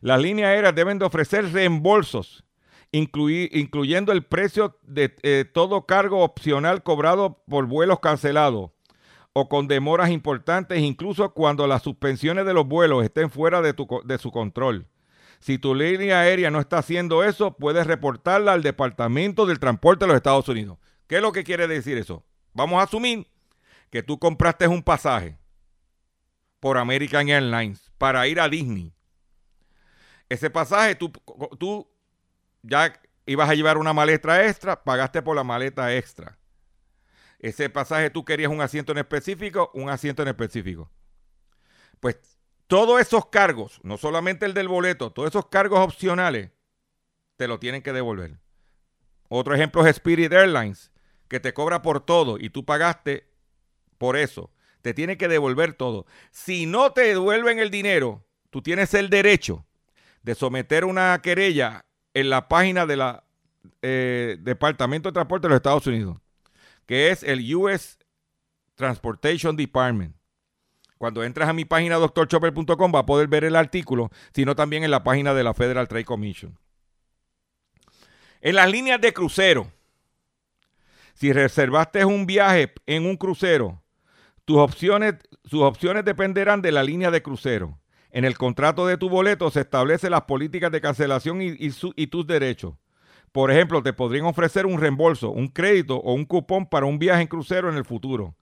las 0.00 0.18
líneas 0.22 0.48
aéreas 0.48 0.74
deben 0.74 0.98
de 0.98 1.04
ofrecer 1.04 1.52
reembolsos, 1.52 2.44
incluyendo 2.90 4.12
el 4.12 4.24
precio 4.24 4.78
de 4.84 5.14
eh, 5.22 5.44
todo 5.52 5.84
cargo 5.84 6.20
opcional 6.20 6.82
cobrado 6.82 7.42
por 7.46 7.66
vuelos 7.66 8.00
cancelados 8.00 8.70
o 9.34 9.50
con 9.50 9.68
demoras 9.68 10.08
importantes, 10.08 10.80
incluso 10.80 11.34
cuando 11.34 11.66
las 11.66 11.82
suspensiones 11.82 12.46
de 12.46 12.54
los 12.54 12.66
vuelos 12.66 13.04
estén 13.04 13.28
fuera 13.28 13.60
de, 13.60 13.74
de 14.04 14.18
su 14.18 14.30
control. 14.30 14.86
Si 15.40 15.58
tu 15.58 15.74
línea 15.74 16.20
aérea 16.20 16.50
no 16.50 16.60
está 16.60 16.78
haciendo 16.78 17.22
eso, 17.22 17.56
puedes 17.56 17.86
reportarla 17.86 18.52
al 18.52 18.62
Departamento 18.62 19.46
del 19.46 19.60
Transporte 19.60 20.04
de 20.04 20.08
los 20.08 20.16
Estados 20.16 20.48
Unidos. 20.48 20.78
¿Qué 21.06 21.16
es 21.16 21.22
lo 21.22 21.32
que 21.32 21.44
quiere 21.44 21.68
decir 21.68 21.96
eso? 21.96 22.24
Vamos 22.52 22.80
a 22.80 22.84
asumir 22.84 23.26
que 23.90 24.02
tú 24.02 24.18
compraste 24.18 24.66
un 24.66 24.82
pasaje 24.82 25.38
por 26.60 26.76
American 26.76 27.28
Airlines 27.28 27.90
para 27.98 28.26
ir 28.26 28.40
a 28.40 28.48
Disney. 28.48 28.92
Ese 30.28 30.50
pasaje 30.50 30.94
tú, 30.94 31.12
tú 31.58 31.88
ya 32.62 33.00
ibas 33.24 33.48
a 33.48 33.54
llevar 33.54 33.78
una 33.78 33.92
maleta 33.92 34.44
extra, 34.46 34.82
pagaste 34.82 35.22
por 35.22 35.36
la 35.36 35.44
maleta 35.44 35.94
extra. 35.94 36.38
Ese 37.38 37.70
pasaje 37.70 38.10
tú 38.10 38.24
querías 38.24 38.50
un 38.50 38.60
asiento 38.60 38.92
en 38.92 38.98
específico, 38.98 39.70
un 39.72 39.88
asiento 39.88 40.22
en 40.22 40.28
específico. 40.28 40.90
Pues 42.00 42.37
todos 42.68 43.00
esos 43.00 43.26
cargos, 43.26 43.80
no 43.82 43.96
solamente 43.96 44.46
el 44.46 44.54
del 44.54 44.68
boleto, 44.68 45.10
todos 45.10 45.30
esos 45.30 45.46
cargos 45.46 45.80
opcionales, 45.80 46.50
te 47.36 47.48
lo 47.48 47.58
tienen 47.58 47.82
que 47.82 47.92
devolver. 47.92 48.38
Otro 49.28 49.54
ejemplo 49.54 49.84
es 49.86 49.96
Spirit 49.96 50.32
Airlines, 50.32 50.92
que 51.28 51.40
te 51.40 51.54
cobra 51.54 51.82
por 51.82 52.04
todo 52.04 52.38
y 52.38 52.50
tú 52.50 52.64
pagaste 52.64 53.26
por 53.96 54.16
eso. 54.16 54.52
Te 54.82 54.94
tiene 54.94 55.16
que 55.16 55.28
devolver 55.28 55.72
todo. 55.72 56.06
Si 56.30 56.66
no 56.66 56.92
te 56.92 57.02
devuelven 57.02 57.58
el 57.58 57.70
dinero, 57.70 58.24
tú 58.50 58.62
tienes 58.62 58.94
el 58.94 59.10
derecho 59.10 59.66
de 60.22 60.34
someter 60.34 60.84
una 60.84 61.20
querella 61.22 61.86
en 62.12 62.30
la 62.30 62.48
página 62.48 62.86
del 62.86 63.02
eh, 63.82 64.36
Departamento 64.40 65.08
de 65.08 65.14
Transporte 65.14 65.46
de 65.46 65.50
los 65.50 65.56
Estados 65.56 65.86
Unidos, 65.86 66.18
que 66.86 67.10
es 67.10 67.22
el 67.22 67.54
US 67.54 67.98
Transportation 68.74 69.56
Department. 69.56 70.17
Cuando 70.98 71.22
entras 71.22 71.48
a 71.48 71.52
mi 71.52 71.64
página 71.64 71.96
doctorchopper.com 71.96 72.92
va 72.94 73.00
a 73.00 73.06
poder 73.06 73.28
ver 73.28 73.44
el 73.44 73.56
artículo, 73.56 74.10
sino 74.32 74.56
también 74.56 74.84
en 74.84 74.90
la 74.90 75.04
página 75.04 75.32
de 75.32 75.44
la 75.44 75.54
Federal 75.54 75.86
Trade 75.86 76.04
Commission. 76.04 76.58
En 78.40 78.56
las 78.56 78.70
líneas 78.70 79.00
de 79.00 79.12
crucero, 79.12 79.70
si 81.14 81.32
reservaste 81.32 82.04
un 82.04 82.26
viaje 82.26 82.72
en 82.86 83.06
un 83.06 83.16
crucero, 83.16 83.82
tus 84.44 84.58
opciones, 84.58 85.14
sus 85.44 85.62
opciones 85.62 86.04
dependerán 86.04 86.62
de 86.62 86.72
la 86.72 86.82
línea 86.82 87.10
de 87.10 87.22
crucero. 87.22 87.78
En 88.10 88.24
el 88.24 88.36
contrato 88.36 88.86
de 88.86 88.96
tu 88.96 89.08
boleto 89.08 89.50
se 89.50 89.60
establecen 89.60 90.12
las 90.12 90.22
políticas 90.22 90.72
de 90.72 90.80
cancelación 90.80 91.42
y, 91.42 91.56
y 91.58 92.06
tus 92.06 92.26
derechos. 92.26 92.74
Por 93.32 93.50
ejemplo, 93.50 93.82
te 93.82 93.92
podrían 93.92 94.26
ofrecer 94.26 94.66
un 94.66 94.80
reembolso, 94.80 95.30
un 95.30 95.48
crédito 95.48 95.96
o 95.96 96.14
un 96.14 96.24
cupón 96.24 96.66
para 96.66 96.86
un 96.86 96.98
viaje 96.98 97.22
en 97.22 97.28
crucero 97.28 97.68
en 97.68 97.76
el 97.76 97.84
futuro. 97.84 98.34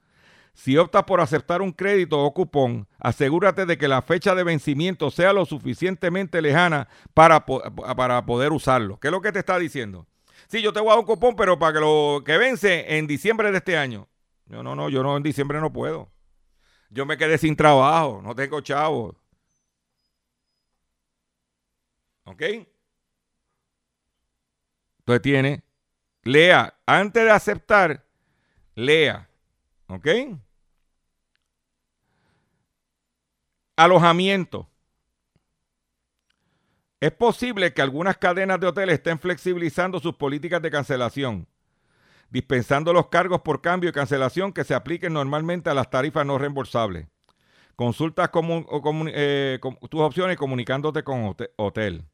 Si 0.56 0.74
optas 0.78 1.04
por 1.04 1.20
aceptar 1.20 1.60
un 1.60 1.70
crédito 1.70 2.18
o 2.18 2.32
cupón, 2.32 2.88
asegúrate 2.98 3.66
de 3.66 3.76
que 3.76 3.88
la 3.88 4.00
fecha 4.00 4.34
de 4.34 4.42
vencimiento 4.42 5.10
sea 5.10 5.34
lo 5.34 5.44
suficientemente 5.44 6.40
lejana 6.40 6.88
para, 7.12 7.44
para 7.44 8.24
poder 8.24 8.52
usarlo. 8.52 8.98
¿Qué 8.98 9.08
es 9.08 9.12
lo 9.12 9.20
que 9.20 9.32
te 9.32 9.40
está 9.40 9.58
diciendo? 9.58 10.06
Sí, 10.48 10.62
yo 10.62 10.72
te 10.72 10.80
voy 10.80 10.88
a 10.88 10.92
dar 10.92 11.00
un 11.00 11.04
cupón, 11.04 11.36
pero 11.36 11.58
para 11.58 11.74
que 11.74 11.80
lo 11.80 12.22
que 12.24 12.38
vence 12.38 12.96
en 12.96 13.06
diciembre 13.06 13.50
de 13.50 13.58
este 13.58 13.76
año. 13.76 14.08
No, 14.46 14.62
no, 14.62 14.74
no, 14.74 14.88
yo 14.88 15.02
no 15.02 15.18
en 15.18 15.22
diciembre 15.22 15.60
no 15.60 15.74
puedo. 15.74 16.10
Yo 16.88 17.04
me 17.04 17.18
quedé 17.18 17.36
sin 17.36 17.54
trabajo, 17.54 18.22
no 18.24 18.34
tengo 18.34 18.62
chavo. 18.62 19.14
¿Ok? 22.24 22.42
Entonces 25.00 25.22
tiene, 25.22 25.64
lea, 26.22 26.78
antes 26.86 27.24
de 27.24 27.30
aceptar, 27.30 28.06
lea. 28.74 29.28
¿Ok? 29.88 30.08
Alojamiento. 33.76 34.70
Es 36.98 37.12
posible 37.12 37.74
que 37.74 37.82
algunas 37.82 38.16
cadenas 38.16 38.58
de 38.58 38.66
hoteles 38.66 38.94
estén 38.94 39.18
flexibilizando 39.18 40.00
sus 40.00 40.14
políticas 40.16 40.62
de 40.62 40.70
cancelación, 40.70 41.46
dispensando 42.30 42.94
los 42.94 43.08
cargos 43.08 43.42
por 43.42 43.60
cambio 43.60 43.90
y 43.90 43.92
cancelación 43.92 44.54
que 44.54 44.64
se 44.64 44.74
apliquen 44.74 45.12
normalmente 45.12 45.68
a 45.68 45.74
las 45.74 45.90
tarifas 45.90 46.24
no 46.24 46.38
reembolsables. 46.38 47.06
Consulta 47.76 48.30
eh, 49.08 49.58
tus 49.90 50.00
opciones 50.00 50.38
comunicándote 50.38 51.04
con 51.04 51.36
hotel. 51.56 52.06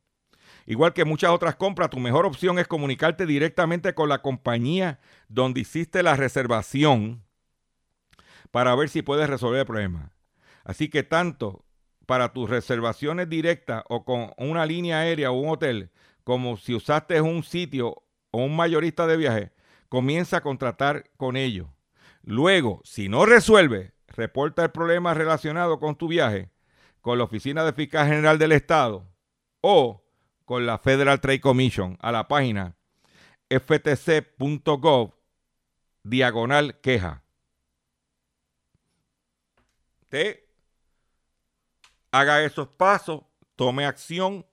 Igual 0.66 0.92
que 0.92 1.04
muchas 1.04 1.30
otras 1.30 1.54
compras, 1.54 1.90
tu 1.90 2.00
mejor 2.00 2.26
opción 2.26 2.58
es 2.58 2.66
comunicarte 2.66 3.24
directamente 3.24 3.94
con 3.94 4.08
la 4.08 4.20
compañía 4.20 4.98
donde 5.28 5.60
hiciste 5.60 6.02
la 6.02 6.16
reservación 6.16 7.22
para 8.50 8.74
ver 8.74 8.88
si 8.88 9.02
puedes 9.02 9.30
resolver 9.30 9.60
el 9.60 9.66
problema. 9.66 10.10
Así 10.64 10.88
que 10.88 11.02
tanto 11.02 11.64
para 12.06 12.32
tus 12.32 12.50
reservaciones 12.50 13.28
directas 13.28 13.84
o 13.88 14.04
con 14.04 14.32
una 14.36 14.66
línea 14.66 15.00
aérea 15.00 15.30
o 15.30 15.40
un 15.40 15.50
hotel, 15.50 15.90
como 16.24 16.56
si 16.56 16.74
usaste 16.74 17.20
un 17.20 17.42
sitio 17.42 18.02
o 18.30 18.38
un 18.38 18.56
mayorista 18.56 19.06
de 19.06 19.16
viaje, 19.16 19.52
comienza 19.88 20.38
a 20.38 20.40
contratar 20.42 21.10
con 21.16 21.36
ellos. 21.36 21.68
Luego, 22.22 22.80
si 22.84 23.08
no 23.08 23.26
resuelve, 23.26 23.92
reporta 24.08 24.64
el 24.64 24.70
problema 24.70 25.14
relacionado 25.14 25.78
con 25.78 25.96
tu 25.96 26.08
viaje 26.08 26.50
con 27.02 27.18
la 27.18 27.24
Oficina 27.24 27.64
de 27.64 27.72
Fiscal 27.72 28.06
General 28.06 28.38
del 28.38 28.52
Estado 28.52 29.06
o 29.60 30.04
con 30.44 30.66
la 30.66 30.78
Federal 30.78 31.20
Trade 31.20 31.40
Commission 31.40 31.98
a 32.00 32.12
la 32.12 32.28
página 32.28 32.76
ftc.gov 33.50 35.12
diagonal 36.04 36.80
queja. 36.80 37.24
Haga 42.12 42.44
esos 42.44 42.68
pasos, 42.68 43.22
tome 43.56 43.84
acción. 43.84 44.46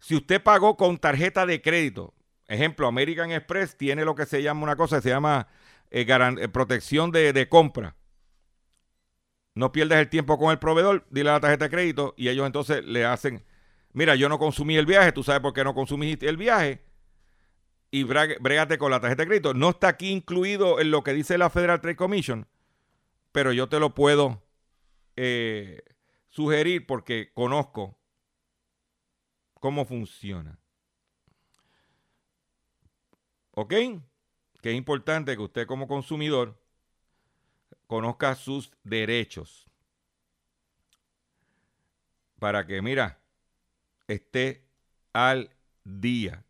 Si 0.00 0.16
usted 0.16 0.42
pagó 0.42 0.76
con 0.76 0.96
tarjeta 0.96 1.44
de 1.44 1.60
crédito, 1.60 2.14
ejemplo, 2.46 2.86
American 2.86 3.30
Express 3.30 3.76
tiene 3.76 4.04
lo 4.04 4.14
que 4.14 4.26
se 4.26 4.42
llama 4.42 4.62
una 4.62 4.76
cosa, 4.76 5.00
se 5.00 5.10
llama 5.10 5.48
eh, 5.90 6.06
eh, 6.08 6.48
protección 6.48 7.10
de, 7.10 7.32
de, 7.32 7.48
compra. 7.48 7.96
No 9.54 9.70
pierdes 9.70 9.98
el 9.98 10.08
tiempo 10.08 10.38
con 10.38 10.50
el 10.50 10.58
proveedor, 10.58 11.06
dile 11.10 11.30
la 11.30 11.40
tarjeta 11.40 11.66
de 11.66 11.70
crédito 11.70 12.14
y 12.16 12.28
ellos 12.28 12.46
entonces 12.46 12.84
le 12.84 13.04
hacen, 13.04 13.44
mira, 13.92 14.14
yo 14.14 14.30
no 14.30 14.38
consumí 14.38 14.76
el 14.76 14.86
viaje, 14.86 15.12
tú 15.12 15.22
sabes 15.22 15.42
por 15.42 15.52
qué 15.52 15.62
no 15.62 15.74
consumiste 15.74 16.26
el 16.28 16.38
viaje 16.38 16.82
y 17.90 18.04
brégate 18.04 18.78
con 18.78 18.90
la 18.90 19.00
tarjeta 19.00 19.22
de 19.22 19.26
crédito. 19.26 19.52
No 19.52 19.70
está 19.70 19.88
aquí 19.88 20.10
incluido 20.10 20.80
en 20.80 20.90
lo 20.90 21.02
que 21.02 21.12
dice 21.12 21.36
la 21.36 21.50
Federal 21.50 21.82
Trade 21.82 21.96
Commission, 21.96 22.48
pero 23.32 23.52
yo 23.52 23.68
te 23.68 23.78
lo 23.78 23.94
puedo 23.94 24.42
eh, 25.16 25.82
sugerir 26.32 26.86
porque 26.86 27.30
conozco 27.34 27.98
cómo 29.60 29.84
funciona. 29.84 30.58
¿Ok? 33.52 33.74
Que 34.60 34.70
es 34.70 34.76
importante 34.76 35.36
que 35.36 35.42
usted 35.42 35.66
como 35.66 35.86
consumidor 35.86 36.58
conozca 37.86 38.34
sus 38.34 38.72
derechos. 38.82 39.66
Para 42.38 42.66
que, 42.66 42.80
mira, 42.80 43.20
esté 44.08 44.64
al 45.12 45.50
día. 45.84 46.44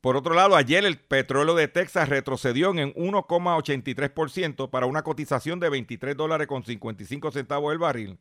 Por 0.00 0.16
otro 0.16 0.34
lado, 0.34 0.54
ayer 0.54 0.84
el 0.84 1.00
petróleo 1.00 1.56
de 1.56 1.66
Texas 1.66 2.08
retrocedió 2.08 2.70
en 2.70 2.94
1,83% 2.94 4.70
para 4.70 4.86
una 4.86 5.02
cotización 5.02 5.58
de 5.58 5.70
23 5.70 6.16
dólares 6.16 6.46
con 6.46 6.62
55 6.62 7.32
centavos 7.32 7.72
el 7.72 7.78
barril 7.78 8.20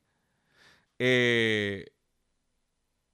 eh, 0.99 1.85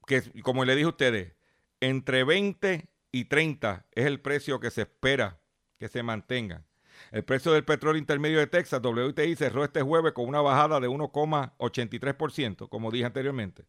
que 0.06 0.41
como 0.41 0.65
le 0.65 0.76
dije 0.76 0.86
a 0.86 0.89
ustedes, 0.89 1.34
entre 1.80 2.24
20 2.24 2.88
y 3.12 3.26
30 3.26 3.86
es 3.91 4.06
el 4.06 4.20
precio 4.22 4.60
que 4.60 4.72
se 4.72 4.82
espera 4.82 5.39
que 5.80 5.88
se 5.88 6.04
mantenga. 6.04 6.63
El 7.12 7.24
precio 7.24 7.52
del 7.52 7.65
petróleo 7.65 8.00
intermedio 8.00 8.39
de 8.39 8.48
Texas, 8.48 8.82
WTI, 8.84 9.36
cerró 9.36 9.63
este 9.63 9.82
jueves 9.82 10.13
con 10.13 10.28
una 10.28 10.41
bajada 10.41 10.80
de 10.80 10.88
1,83%, 10.88 12.70
como 12.70 12.91
dije 12.91 13.06
anteriormente. 13.06 13.65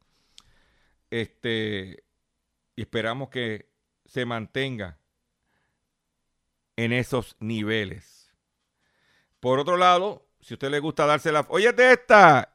Este, 1.10 2.04
y 2.76 2.82
esperamos 2.82 3.30
que 3.30 3.70
se 4.04 4.26
mantenga 4.26 4.98
en 6.76 6.92
esos 6.92 7.36
niveles. 7.40 8.30
Por 9.40 9.58
otro 9.58 9.76
lado, 9.76 10.26
si 10.40 10.54
usted 10.54 10.70
le 10.70 10.78
gusta 10.78 11.06
darse 11.06 11.32
la... 11.32 11.46
Oye, 11.48 11.74
esta, 11.78 12.51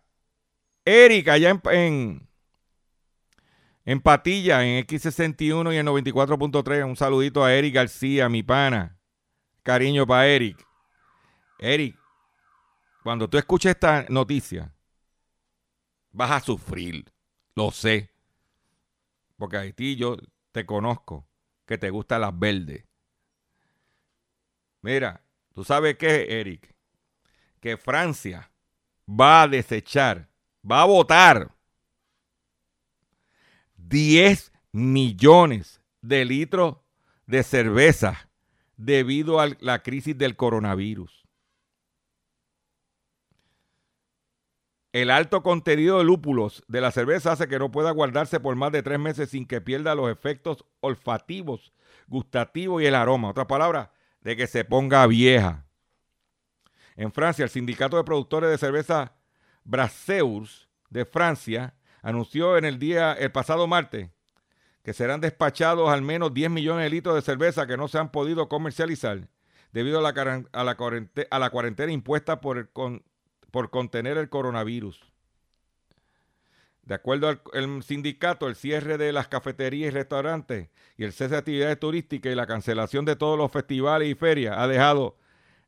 Eric, 0.90 1.28
allá 1.28 1.50
en, 1.50 2.30
en, 3.84 4.00
Patilla, 4.00 4.64
en 4.64 4.86
X61 4.86 5.74
y 5.74 5.78
en 5.78 5.86
94.3. 5.86 6.86
Un 6.86 6.96
saludito 6.96 7.44
a 7.44 7.54
Eric 7.54 7.76
García, 7.76 8.30
mi 8.30 8.42
pana. 8.42 8.98
Cariño 9.64 10.08
para 10.08 10.28
Eric. 10.28 10.66
Eric, 11.60 12.00
cuando 13.04 13.30
tú 13.30 13.38
escuches 13.38 13.72
esta 13.72 14.06
noticia, 14.08 14.74
vas 16.14 16.32
a 16.32 16.40
sufrir. 16.40 17.12
Lo 17.54 17.72
sé. 17.72 18.10
Porque 19.36 19.58
a 19.58 19.70
ti 19.74 19.98
yo 19.98 20.16
te 20.54 20.66
conozco 20.66 21.28
que 21.66 21.78
te 21.78 21.90
gustan 21.90 22.22
las 22.22 22.40
verdes. 22.40 22.86
Mira, 24.82 25.22
tú 25.54 25.66
sabes 25.66 25.98
qué, 25.98 26.40
Eric, 26.40 26.74
que 27.60 27.76
Francia 27.76 28.50
va 29.06 29.42
a 29.42 29.48
desechar 29.50 30.30
va 30.70 30.82
a 30.82 30.86
votar 30.86 31.52
10 33.78 34.52
millones 34.72 35.82
de 36.02 36.26
litros 36.26 36.78
de 37.26 37.44
cerveza 37.44 38.30
debido 38.76 39.40
a 39.40 39.50
la 39.60 39.82
crisis 39.82 40.18
del 40.18 40.36
coronavirus. 40.36 41.28
El 44.94 45.12
alto 45.12 45.44
contenido 45.44 46.00
de 46.00 46.06
lúpulos 46.06 46.64
de 46.68 46.82
la 46.82 46.92
cerveza 46.92 47.34
hace 47.34 47.48
que 47.48 47.60
no 47.60 47.72
pueda 47.72 47.92
guardarse 47.92 48.40
por 48.40 48.56
más 48.56 48.72
de 48.72 48.82
tres 48.82 48.98
meses 49.00 49.30
sin 49.30 49.46
que 49.46 49.62
pierda 49.62 49.96
los 49.96 50.10
efectos 50.10 50.66
olfativos, 50.80 51.74
gustativos 52.08 52.82
y 52.82 52.86
el 52.86 52.96
aroma. 52.96 53.30
Otra 53.30 53.48
palabra, 53.48 53.92
de 54.22 54.36
que 54.36 54.48
se 54.48 54.66
ponga 54.66 55.06
vieja. 55.06 55.66
En 56.96 57.12
Francia, 57.12 57.44
el 57.44 57.50
sindicato 57.50 57.98
de 57.98 58.04
productores 58.04 58.50
de 58.50 58.58
cerveza 58.58 59.14
Brasseurs 59.68 60.70
de 60.90 61.04
Francia 61.06 61.76
anunció 62.02 62.58
en 62.58 62.64
el 62.64 62.80
día, 62.80 63.12
el 63.14 63.32
pasado 63.34 63.68
martes, 63.68 64.10
que 64.82 64.94
serán 64.94 65.20
despachados 65.20 65.90
al 65.90 66.02
menos 66.02 66.34
10 66.34 66.50
millones 66.50 66.86
de 66.86 66.90
litros 66.90 67.14
de 67.16 67.22
cerveza 67.22 67.68
que 67.68 67.76
no 67.76 67.90
se 67.90 67.98
han 67.98 68.10
podido 68.10 68.48
comercializar 68.48 69.28
debido 69.74 70.00
a 70.00 70.02
la, 70.02 70.44
a 70.54 70.64
la, 70.64 70.78
cuarente- 70.78 71.28
a 71.30 71.40
la 71.40 71.50
cuarentena 71.50 71.92
impuesta 71.92 72.40
por, 72.40 72.58
el 72.58 72.70
con- 72.70 73.04
por 73.52 73.70
contener 73.70 74.18
el 74.18 74.30
coronavirus. 74.30 75.02
De 76.84 76.96
acuerdo 76.96 77.28
al 77.28 77.42
el 77.52 77.84
sindicato, 77.84 78.48
el 78.48 78.56
cierre 78.56 78.98
de 78.98 79.12
las 79.12 79.28
cafeterías 79.28 79.90
y 79.90 79.92
restaurantes 79.94 80.70
y 80.96 81.04
el 81.04 81.12
cese 81.12 81.32
de 81.32 81.38
actividades 81.40 81.78
turísticas 81.78 82.32
y 82.32 82.36
la 82.36 82.48
cancelación 82.48 83.04
de 83.04 83.18
todos 83.18 83.38
los 83.38 83.52
festivales 83.52 84.08
y 84.10 84.16
ferias 84.16 84.56
ha 84.58 84.70
dejado 84.70 85.18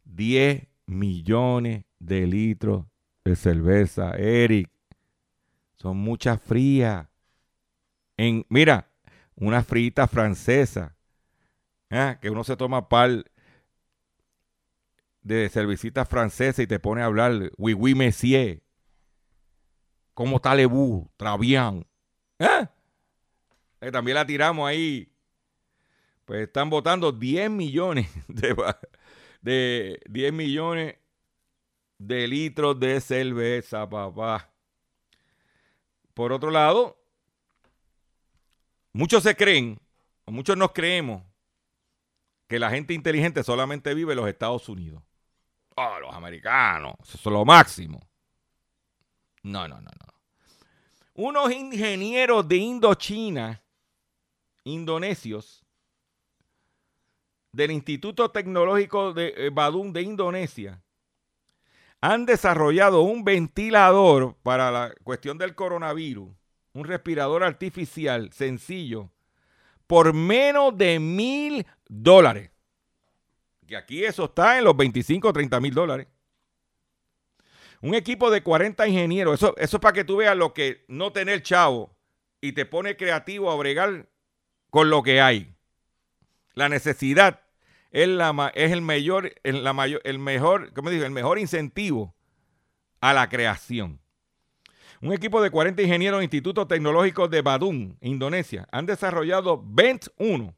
10 0.05 0.65
millones 0.85 1.83
de 1.99 2.25
litros 2.25 2.85
de 3.29 3.35
cerveza, 3.35 4.15
Eric. 4.17 4.69
Son 5.75 5.97
muchas 5.97 6.41
frías. 6.41 7.07
En, 8.17 8.45
mira, 8.49 8.89
una 9.35 9.63
frita 9.63 10.07
francesa. 10.07 10.95
ah, 11.89 12.17
Que 12.21 12.29
uno 12.29 12.43
se 12.43 12.57
toma 12.57 12.89
par 12.89 13.23
de 15.21 15.49
cervecita 15.49 16.05
francesa 16.05 16.61
y 16.63 16.67
te 16.67 16.79
pone 16.79 17.01
a 17.01 17.05
hablar, 17.05 17.51
oui, 17.57 17.73
oui, 17.73 17.93
monsieur. 17.93 18.61
¿Cómo 20.13 20.37
está 20.37 20.55
Lebu? 20.55 21.09
Travian. 21.15 21.85
¿Ah? 22.39 22.71
Eh, 23.79 23.91
también 23.91 24.15
la 24.15 24.25
tiramos 24.25 24.67
ahí. 24.67 25.13
Pues 26.25 26.41
están 26.47 26.69
votando 26.69 27.11
10 27.11 27.49
millones 27.49 28.07
de, 28.27 28.55
de 29.41 30.01
10 30.09 30.33
millones 30.33 30.95
de 31.99 32.27
litros 32.27 32.79
de 32.79 32.99
cerveza, 33.01 33.87
papá. 33.87 34.49
Por 36.13 36.31
otro 36.31 36.49
lado, 36.49 36.97
muchos 38.93 39.21
se 39.21 39.35
creen, 39.35 39.79
o 40.25 40.31
muchos 40.31 40.57
nos 40.57 40.71
creemos, 40.71 41.23
que 42.47 42.57
la 42.57 42.71
gente 42.71 42.93
inteligente 42.95 43.43
solamente 43.43 43.93
vive 43.93 44.13
en 44.13 44.17
los 44.17 44.27
Estados 44.27 44.67
Unidos. 44.69 45.03
Oh, 45.75 45.99
los 45.99 46.13
americanos, 46.13 46.95
eso 47.03 47.17
es 47.17 47.25
lo 47.33 47.45
máximo. 47.45 48.01
No, 49.43 49.67
no, 49.67 49.79
no, 49.79 49.89
no. 49.89 50.13
Unos 51.13 51.51
ingenieros 51.51 52.47
de 52.47 52.57
Indochina, 52.57 53.61
indonesios, 54.63 55.63
del 57.51 57.71
Instituto 57.71 58.29
Tecnológico 58.31 59.13
de 59.13 59.33
eh, 59.35 59.49
Badum 59.49 59.91
de 59.91 60.01
Indonesia, 60.01 60.81
han 62.01 62.25
desarrollado 62.25 63.01
un 63.01 63.23
ventilador 63.23 64.35
para 64.41 64.71
la 64.71 64.93
cuestión 65.03 65.37
del 65.37 65.55
coronavirus, 65.55 66.29
un 66.73 66.85
respirador 66.85 67.43
artificial 67.43 68.31
sencillo, 68.31 69.11
por 69.87 70.13
menos 70.13 70.77
de 70.77 70.99
mil 70.99 71.65
dólares. 71.87 72.51
Que 73.67 73.75
aquí 73.75 74.03
eso 74.03 74.25
está 74.25 74.57
en 74.57 74.63
los 74.63 74.75
25 74.75 75.27
o 75.27 75.33
30 75.33 75.59
mil 75.59 75.73
dólares. 75.73 76.07
Un 77.81 77.93
equipo 77.95 78.29
de 78.29 78.43
40 78.43 78.87
ingenieros, 78.87 79.35
eso, 79.35 79.55
eso 79.57 79.77
es 79.77 79.81
para 79.81 79.93
que 79.93 80.03
tú 80.03 80.17
veas 80.17 80.35
lo 80.35 80.53
que 80.53 80.85
no 80.87 81.11
tener 81.11 81.41
chavo 81.43 81.95
y 82.41 82.53
te 82.53 82.65
pone 82.65 82.97
creativo 82.97 83.51
a 83.51 83.55
bregar 83.55 84.09
con 84.69 84.89
lo 84.89 85.03
que 85.03 85.21
hay. 85.21 85.53
La 86.53 86.67
necesidad 86.67 87.41
es, 87.91 88.07
la, 88.07 88.51
es 88.55 88.71
el 88.71 88.81
mayor, 88.81 89.33
la 89.43 89.73
mayor, 89.73 90.01
el 90.03 90.19
mejor, 90.19 90.73
¿cómo? 90.73 90.89
El 90.89 91.11
mejor 91.11 91.39
incentivo 91.39 92.15
a 93.01 93.13
la 93.13 93.29
creación. 93.29 93.99
Un 95.01 95.13
equipo 95.13 95.41
de 95.41 95.49
40 95.49 95.81
ingenieros 95.81 96.17
del 96.17 96.25
Instituto 96.25 96.67
Tecnológico 96.67 97.29
de 97.29 97.41
Badum, 97.41 97.95
Indonesia, 98.01 98.67
han 98.71 98.85
desarrollado 98.85 99.63
Vent 99.65 100.07
1, 100.17 100.53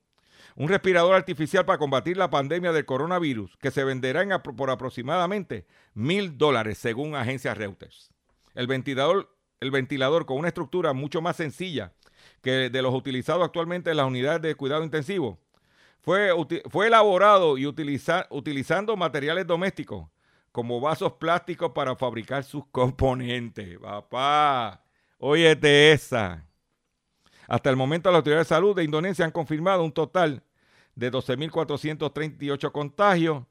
un 0.55 0.67
respirador 0.67 1.13
artificial 1.13 1.65
para 1.65 1.77
combatir 1.77 2.17
la 2.17 2.31
pandemia 2.31 2.71
del 2.71 2.85
coronavirus, 2.85 3.55
que 3.57 3.71
se 3.71 3.83
venderá 3.83 4.41
por 4.41 4.69
aproximadamente 4.71 5.67
mil 5.93 6.37
dólares, 6.37 6.79
según 6.79 7.15
agencia 7.15 7.53
Reuters. 7.53 8.09
El 8.55 8.67
ventilador, 8.67 9.29
el 9.59 9.69
ventilador 9.71 10.25
con 10.25 10.37
una 10.37 10.47
estructura 10.47 10.93
mucho 10.93 11.21
más 11.21 11.35
sencilla 11.35 11.93
que 12.41 12.69
de 12.69 12.81
los 12.81 12.93
utilizados 12.93 13.45
actualmente 13.45 13.91
en 13.91 13.97
las 13.97 14.07
unidades 14.07 14.41
de 14.41 14.55
cuidado 14.55 14.83
intensivo, 14.83 15.39
fue, 16.01 16.31
fue 16.69 16.87
elaborado 16.87 17.57
y 17.57 17.65
utiliza- 17.65 18.27
utilizando 18.29 18.95
materiales 18.97 19.45
domésticos 19.47 20.07
como 20.51 20.81
vasos 20.81 21.13
plásticos 21.13 21.71
para 21.71 21.95
fabricar 21.95 22.43
sus 22.43 22.65
componentes. 22.67 23.79
Papá, 23.79 24.83
óyete 25.17 25.91
esa. 25.93 26.45
Hasta 27.47 27.69
el 27.69 27.75
momento 27.75 28.09
las 28.09 28.17
autoridades 28.17 28.47
de 28.47 28.55
salud 28.55 28.75
de 28.75 28.83
Indonesia 28.83 29.25
han 29.25 29.31
confirmado 29.31 29.83
un 29.83 29.91
total 29.91 30.43
de 30.95 31.11
12.438 31.11 32.71
contagios 32.71 33.43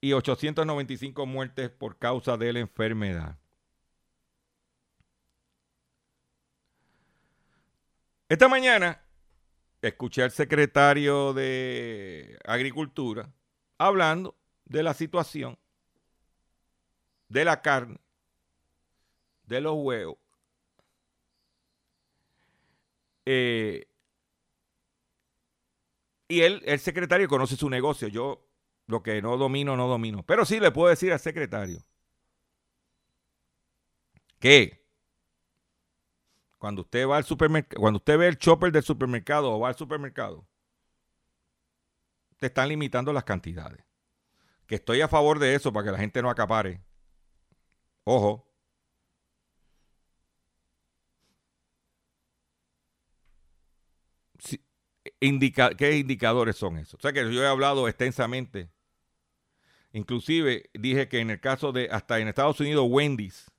y 0.00 0.12
895 0.12 1.26
muertes 1.26 1.70
por 1.70 1.96
causa 1.98 2.36
de 2.36 2.52
la 2.52 2.60
enfermedad. 2.60 3.36
Esta 8.28 8.48
mañana 8.48 9.00
escuché 9.82 10.22
al 10.22 10.30
secretario 10.30 11.32
de 11.32 12.38
Agricultura 12.44 13.32
hablando 13.78 14.36
de 14.64 14.82
la 14.82 14.94
situación 14.94 15.58
de 17.28 17.44
la 17.44 17.62
carne, 17.62 17.98
de 19.44 19.60
los 19.60 19.74
huevos. 19.76 20.18
Eh, 23.26 23.86
y 26.28 26.40
él, 26.40 26.62
el 26.64 26.78
secretario 26.80 27.28
conoce 27.28 27.56
su 27.56 27.68
negocio. 27.68 28.08
Yo 28.08 28.46
lo 28.86 29.02
que 29.02 29.20
no 29.22 29.36
domino, 29.36 29.76
no 29.76 29.86
domino. 29.86 30.22
Pero 30.24 30.44
sí 30.44 30.60
le 30.60 30.70
puedo 30.70 30.88
decir 30.88 31.12
al 31.12 31.20
secretario 31.20 31.82
que 34.38 34.87
cuando 36.58 36.82
usted 36.82 37.06
va 37.08 37.16
al 37.18 37.24
supermercado, 37.24 37.80
cuando 37.80 37.98
usted 37.98 38.18
ve 38.18 38.28
el 38.28 38.38
chopper 38.38 38.72
del 38.72 38.82
supermercado 38.82 39.52
o 39.52 39.60
va 39.60 39.68
al 39.68 39.76
supermercado, 39.76 40.46
te 42.38 42.46
están 42.46 42.68
limitando 42.68 43.12
las 43.12 43.24
cantidades. 43.24 43.84
Que 44.66 44.76
estoy 44.76 45.00
a 45.00 45.08
favor 45.08 45.38
de 45.38 45.54
eso 45.54 45.72
para 45.72 45.86
que 45.86 45.92
la 45.92 45.98
gente 45.98 46.22
no 46.22 46.30
acapare. 46.30 46.82
Ojo. 48.04 48.44
Indica- 55.20 55.74
¿Qué 55.74 55.96
indicadores 55.98 56.56
son 56.56 56.76
esos? 56.78 56.94
O 56.94 57.00
sea 57.00 57.12
que 57.12 57.20
yo 57.32 57.42
he 57.42 57.46
hablado 57.46 57.88
extensamente. 57.88 58.70
Inclusive 59.92 60.68
dije 60.74 61.08
que 61.08 61.20
en 61.20 61.30
el 61.30 61.40
caso 61.40 61.72
de, 61.72 61.88
hasta 61.90 62.18
en 62.18 62.28
Estados 62.28 62.60
Unidos, 62.60 62.86
Wendy's, 62.88 63.50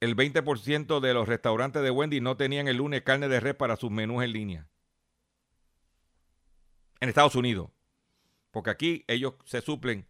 el 0.00 0.16
20% 0.16 1.00
de 1.00 1.14
los 1.14 1.28
restaurantes 1.28 1.82
de 1.82 1.90
Wendy's 1.90 2.22
no 2.22 2.36
tenían 2.36 2.68
el 2.68 2.76
lunes 2.76 3.02
carne 3.02 3.28
de 3.28 3.40
res 3.40 3.54
para 3.54 3.76
sus 3.76 3.90
menús 3.90 4.22
en 4.22 4.32
línea. 4.32 4.68
En 7.00 7.08
Estados 7.08 7.34
Unidos. 7.34 7.70
Porque 8.50 8.70
aquí 8.70 9.04
ellos 9.08 9.34
se 9.44 9.60
suplen 9.60 10.06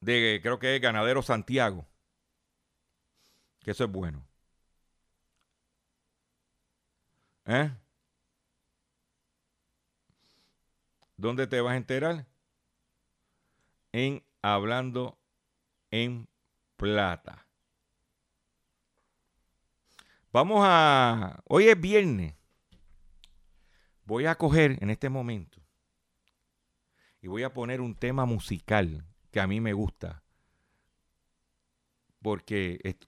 de, 0.00 0.40
creo 0.42 0.58
que 0.58 0.76
es 0.76 0.82
Ganadero 0.82 1.22
Santiago. 1.22 1.86
Que 3.60 3.70
eso 3.70 3.84
es 3.84 3.90
bueno. 3.90 4.26
¿Eh? 7.46 7.70
¿Dónde 11.16 11.46
te 11.46 11.60
vas 11.60 11.74
a 11.74 11.76
enterar? 11.76 12.26
En 13.92 14.22
Hablando 14.42 15.18
en 15.90 16.28
Plata. 16.76 17.45
Vamos 20.36 20.60
a... 20.66 21.42
Hoy 21.46 21.68
es 21.68 21.80
viernes. 21.80 22.34
Voy 24.04 24.26
a 24.26 24.34
coger 24.34 24.76
en 24.82 24.90
este 24.90 25.08
momento 25.08 25.62
y 27.22 27.26
voy 27.28 27.42
a 27.42 27.54
poner 27.54 27.80
un 27.80 27.94
tema 27.94 28.26
musical 28.26 29.06
que 29.30 29.40
a 29.40 29.46
mí 29.46 29.62
me 29.62 29.72
gusta. 29.72 30.22
Porque 32.20 32.98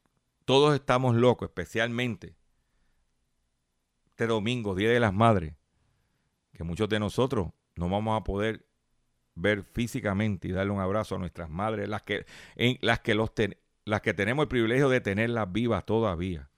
todos 0.46 0.74
estamos 0.74 1.16
locos, 1.16 1.50
especialmente 1.50 2.34
este 4.06 4.26
domingo, 4.26 4.74
Día 4.74 4.88
de 4.88 4.98
las 4.98 5.12
Madres, 5.12 5.54
que 6.54 6.64
muchos 6.64 6.88
de 6.88 6.98
nosotros 6.98 7.50
no 7.76 7.90
vamos 7.90 8.18
a 8.18 8.24
poder 8.24 8.66
ver 9.34 9.64
físicamente 9.64 10.48
y 10.48 10.52
darle 10.52 10.72
un 10.72 10.80
abrazo 10.80 11.16
a 11.16 11.18
nuestras 11.18 11.50
madres, 11.50 11.90
las 11.90 12.04
que, 12.04 12.24
en, 12.56 12.78
las 12.80 13.00
que, 13.00 13.14
los 13.14 13.34
ten- 13.34 13.58
las 13.84 14.00
que 14.00 14.14
tenemos 14.14 14.44
el 14.44 14.48
privilegio 14.48 14.88
de 14.88 15.02
tenerlas 15.02 15.52
vivas 15.52 15.84
todavía 15.84 16.48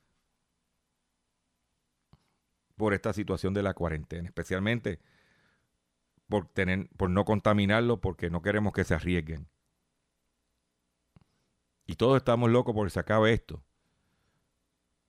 por 2.81 2.95
esta 2.95 3.13
situación 3.13 3.55
de 3.55 3.63
la 3.63 3.75
cuarentena, 3.75 4.27
especialmente 4.27 4.99
por, 6.29 6.47
tener, 6.49 6.89
por 6.97 7.11
no 7.11 7.25
contaminarlo, 7.25 8.01
porque 8.01 8.31
no 8.31 8.41
queremos 8.41 8.73
que 8.73 8.85
se 8.85 8.95
arriesguen. 8.95 9.47
Y 11.87 11.97
todos 11.97 12.17
estamos 12.17 12.51
locos 12.51 12.75
porque 12.75 12.91
se 12.91 13.01
acabe 13.01 13.33
esto. 13.33 13.63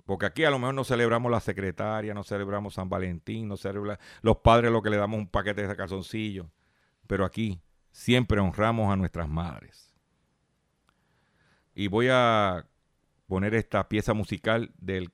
Porque 0.06 0.26
aquí 0.26 0.44
a 0.44 0.50
lo 0.50 0.60
mejor 0.60 0.76
no 0.76 0.84
celebramos 0.84 1.32
la 1.32 1.40
secretaria, 1.40 2.14
no 2.14 2.24
celebramos 2.24 2.74
San 2.74 2.90
Valentín, 2.90 3.48
no 3.48 3.56
celebramos 3.56 4.04
los 4.22 4.38
padres 4.38 4.72
lo 4.72 4.82
que 4.82 4.90
le 4.90 4.98
damos 4.98 5.18
un 5.20 5.28
paquete 5.28 5.66
de 5.66 5.76
calzoncillos. 5.76 6.48
pero 7.08 7.24
aquí 7.24 7.62
siempre 7.92 8.40
honramos 8.40 8.92
a 8.92 8.96
nuestras 8.98 9.30
madres. 9.30 9.96
Y 11.74 11.88
voy 11.88 12.08
a 12.12 12.68
poner 13.28 13.54
esta 13.56 13.88
pieza 13.88 14.14
musical 14.14 14.74
del 14.78 15.12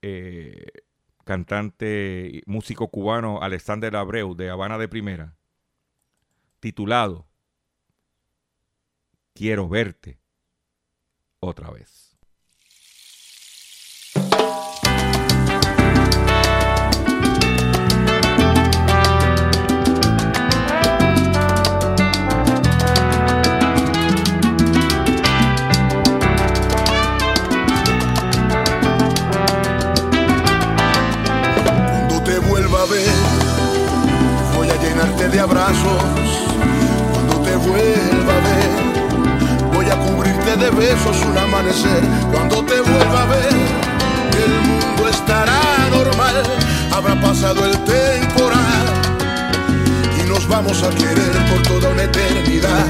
eh, 0.00 0.66
cantante 1.24 2.30
y 2.32 2.42
músico 2.46 2.88
cubano 2.88 3.42
Alexander 3.42 3.94
Abreu 3.96 4.34
de 4.34 4.50
Habana 4.50 4.78
de 4.78 4.88
Primera, 4.88 5.36
titulado 6.60 7.26
Quiero 9.34 9.68
verte 9.68 10.20
otra 11.40 11.70
vez. 11.70 12.01
Abrazos. 35.42 36.02
Cuando 37.12 37.40
te 37.40 37.56
vuelva 37.56 38.32
a 38.32 38.42
ver, 38.48 39.74
voy 39.74 39.86
a 39.86 39.96
cubrirte 39.96 40.56
de 40.56 40.70
besos 40.70 41.16
un 41.24 41.36
amanecer. 41.36 42.02
Cuando 42.32 42.64
te 42.64 42.80
vuelva 42.80 43.22
a 43.22 43.26
ver, 43.26 43.54
el 44.44 44.54
mundo 44.68 45.08
estará 45.08 45.60
normal. 45.90 46.42
Habrá 46.92 47.20
pasado 47.20 47.64
el 47.64 47.76
temporal 47.84 48.84
y 50.20 50.28
nos 50.28 50.46
vamos 50.46 50.80
a 50.84 50.90
querer 50.90 51.32
por 51.50 51.62
toda 51.62 51.88
una 51.90 52.04
eternidad. 52.04 52.86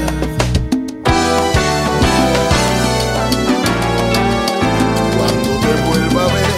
Cuando 5.17 5.49
te 5.65 5.73
vuelva 5.87 6.21
a 6.21 6.33
ver, 6.37 6.55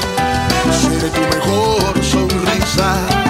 seré 0.81 1.09
tu 1.09 1.21
mejor 1.35 2.03
sonrisa 2.03 3.24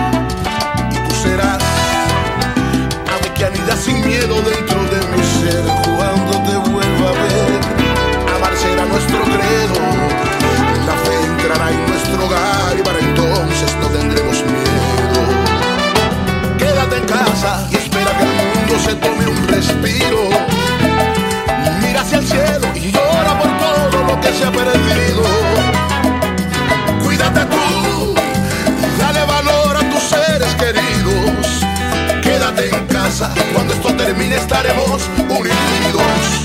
anida 3.65 3.77
sin 3.77 4.05
miedo 4.05 4.41
dentro 4.41 4.83
de 4.85 4.99
mi 5.15 5.23
ser. 5.23 5.63
Cuando 5.97 6.31
te 6.43 6.57
vuelva 6.69 7.09
a 7.09 7.13
ver 7.13 8.35
amar 8.35 8.55
será 8.57 8.85
nuestro 8.85 9.21
credo. 9.23 9.75
La 10.85 10.93
fe 10.93 11.25
entrará 11.25 11.71
en 11.71 11.85
nuestro 11.87 12.25
hogar 12.25 12.77
y 12.77 12.83
para 12.83 12.99
entonces 12.99 13.75
no 13.81 13.87
tendremos 13.87 14.43
miedo. 14.43 15.21
Quédate 16.57 16.97
en 16.97 17.05
casa 17.05 17.67
y 17.71 17.75
espera 17.75 18.11
que 18.17 18.23
el 18.23 18.33
mundo 18.59 18.79
se 18.83 18.95
tome 18.95 19.27
un 19.27 19.47
respiro. 19.47 20.29
Mira 21.81 22.01
hacia 22.01 22.17
el 22.19 22.27
cielo 22.27 22.67
y 22.75 22.91
llora 22.91 23.39
por 23.39 23.51
todo 23.57 24.03
lo 24.03 24.21
que 24.21 24.33
se 24.33 24.45
ha 24.45 24.51
perdido 24.51 25.44
En 32.57 32.87
casa, 32.87 33.33
cuando 33.53 33.73
esto 33.73 33.93
termine 33.95 34.35
estaremos 34.35 35.09
unidos. 35.17 36.44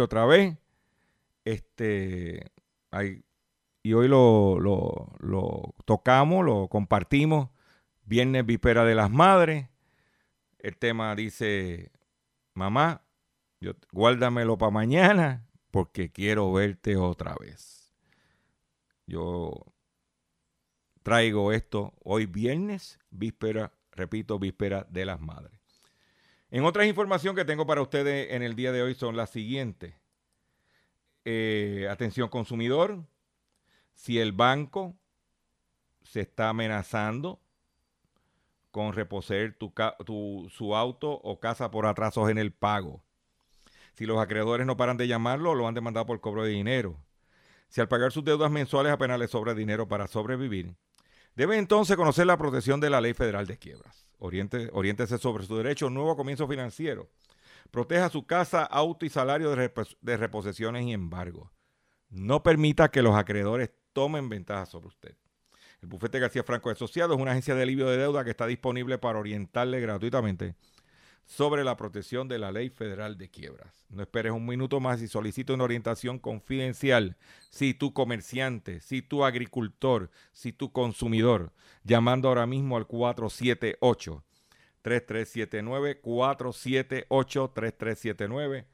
Otra 0.00 0.24
vez. 0.24 0.56
Este, 1.44 2.50
ahí, 2.90 3.24
y 3.82 3.94
hoy 3.94 4.08
lo, 4.08 4.60
lo, 4.60 5.12
lo 5.18 5.74
tocamos, 5.84 6.44
lo 6.44 6.68
compartimos. 6.68 7.50
Viernes 8.04 8.46
Víspera 8.46 8.84
de 8.84 8.94
las 8.94 9.10
Madres. 9.10 9.68
El 10.58 10.76
tema 10.76 11.14
dice, 11.16 11.90
mamá, 12.54 13.02
yo, 13.60 13.72
guárdamelo 13.92 14.58
para 14.58 14.70
mañana 14.70 15.48
porque 15.70 16.10
quiero 16.12 16.52
verte 16.52 16.96
otra 16.96 17.34
vez. 17.40 17.92
Yo 19.06 19.52
traigo 21.02 21.52
esto 21.52 21.94
hoy 22.04 22.26
viernes, 22.26 23.00
víspera, 23.10 23.72
repito, 23.90 24.38
víspera 24.38 24.86
de 24.90 25.04
las 25.04 25.20
madres. 25.20 25.61
En 26.52 26.66
otras 26.66 26.86
información 26.86 27.34
que 27.34 27.46
tengo 27.46 27.66
para 27.66 27.80
ustedes 27.80 28.30
en 28.30 28.42
el 28.42 28.54
día 28.54 28.72
de 28.72 28.82
hoy 28.82 28.94
son 28.94 29.16
las 29.16 29.30
siguientes. 29.30 29.94
Eh, 31.24 31.88
atención 31.90 32.28
consumidor, 32.28 33.06
si 33.94 34.18
el 34.18 34.32
banco 34.32 34.94
se 36.02 36.20
está 36.20 36.50
amenazando 36.50 37.40
con 38.70 38.92
reposer 38.92 39.56
su 39.56 40.76
auto 40.76 41.10
o 41.10 41.40
casa 41.40 41.70
por 41.70 41.86
atrasos 41.86 42.28
en 42.28 42.36
el 42.36 42.52
pago. 42.52 43.02
Si 43.94 44.04
los 44.04 44.18
acreedores 44.18 44.66
no 44.66 44.76
paran 44.76 44.98
de 44.98 45.08
llamarlo, 45.08 45.54
lo 45.54 45.66
han 45.66 45.74
demandado 45.74 46.04
por 46.04 46.20
cobro 46.20 46.44
de 46.44 46.50
dinero. 46.50 46.98
Si 47.70 47.80
al 47.80 47.88
pagar 47.88 48.12
sus 48.12 48.24
deudas 48.24 48.50
mensuales 48.50 48.92
apenas 48.92 49.18
le 49.18 49.26
sobra 49.26 49.54
dinero 49.54 49.88
para 49.88 50.06
sobrevivir, 50.06 50.74
debe 51.34 51.56
entonces 51.56 51.96
conocer 51.96 52.26
la 52.26 52.36
protección 52.36 52.78
de 52.78 52.90
la 52.90 53.00
Ley 53.00 53.14
Federal 53.14 53.46
de 53.46 53.56
Quiebras. 53.56 54.11
Oriente, 54.24 54.70
oriéntese 54.72 55.18
sobre 55.18 55.44
su 55.44 55.56
derecho 55.56 55.86
a 55.86 55.88
un 55.88 55.94
nuevo 55.94 56.16
comienzo 56.16 56.46
financiero. 56.46 57.10
Proteja 57.72 58.08
su 58.08 58.24
casa, 58.24 58.62
auto 58.62 59.04
y 59.04 59.08
salario 59.08 59.50
de, 59.50 59.56
repos 59.56 59.96
de 60.00 60.16
reposiciones 60.16 60.84
y 60.84 60.92
embargo. 60.92 61.50
No 62.08 62.40
permita 62.44 62.88
que 62.88 63.02
los 63.02 63.16
acreedores 63.16 63.70
tomen 63.92 64.28
ventaja 64.28 64.66
sobre 64.66 64.86
usted. 64.86 65.16
El 65.80 65.88
bufete 65.88 66.20
García 66.20 66.44
Franco 66.44 66.70
Asociado 66.70 67.14
es 67.14 67.20
una 67.20 67.32
agencia 67.32 67.56
de 67.56 67.62
alivio 67.62 67.88
de 67.88 67.96
deuda 67.96 68.22
que 68.22 68.30
está 68.30 68.46
disponible 68.46 68.96
para 68.96 69.18
orientarle 69.18 69.80
gratuitamente 69.80 70.54
sobre 71.32 71.64
la 71.64 71.78
protección 71.78 72.28
de 72.28 72.38
la 72.38 72.52
ley 72.52 72.68
federal 72.68 73.16
de 73.16 73.30
quiebras. 73.30 73.86
No 73.88 74.02
esperes 74.02 74.32
un 74.32 74.44
minuto 74.44 74.80
más 74.80 75.00
y 75.00 75.08
solicita 75.08 75.54
una 75.54 75.64
orientación 75.64 76.18
confidencial 76.18 77.16
si 77.48 77.72
tu 77.72 77.94
comerciante, 77.94 78.80
si 78.80 79.00
tu 79.00 79.24
agricultor, 79.24 80.10
si 80.32 80.52
tu 80.52 80.72
consumidor, 80.72 81.54
llamando 81.84 82.28
ahora 82.28 82.46
mismo 82.46 82.76
al 82.76 82.86
478 82.86 84.22
3379 84.82 86.00
478 86.00 87.52
3379 87.54 88.66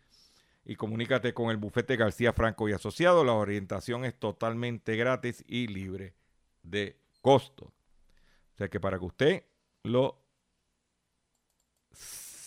y 0.65 0.75
comunícate 0.75 1.33
con 1.35 1.51
el 1.51 1.59
bufete 1.59 1.97
García 1.97 2.33
Franco 2.33 2.69
y 2.69 2.73
Asociado. 2.73 3.23
La 3.23 3.35
orientación 3.35 4.05
es 4.05 4.19
totalmente 4.19 4.97
gratis 4.97 5.45
y 5.47 5.69
libre 5.69 6.15
de 6.65 6.99
costo. 7.21 7.67
O 7.67 8.57
sea 8.57 8.69
que 8.69 8.81
para 8.81 8.99
que 8.99 9.05
usted 9.05 9.45
lo 9.85 10.25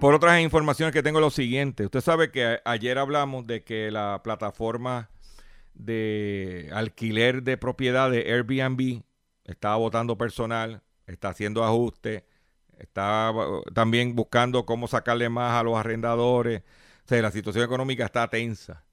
Por 0.00 0.14
otras 0.14 0.40
informaciones 0.42 0.92
que 0.92 1.02
tengo 1.02 1.20
lo 1.20 1.30
siguiente. 1.30 1.84
Usted 1.86 2.02
sabe 2.02 2.30
que 2.30 2.60
ayer 2.66 2.98
hablamos 2.98 3.46
de 3.46 3.64
que 3.64 3.90
la 3.90 4.20
plataforma 4.22 5.08
de 5.74 6.70
alquiler 6.72 7.42
de 7.42 7.56
propiedad 7.56 8.10
de 8.10 8.30
Airbnb 8.30 9.02
estaba 9.44 9.76
votando 9.76 10.18
personal, 10.18 10.82
está 11.06 11.30
haciendo 11.30 11.64
ajustes, 11.64 12.24
está 12.78 13.32
también 13.74 14.14
buscando 14.14 14.66
cómo 14.66 14.86
sacarle 14.86 15.30
más 15.30 15.58
a 15.58 15.62
los 15.62 15.78
arrendadores. 15.78 16.62
O 17.04 17.08
sea, 17.08 17.22
la 17.22 17.30
situación 17.30 17.64
económica 17.64 18.04
está 18.04 18.28
tensa. 18.28 18.84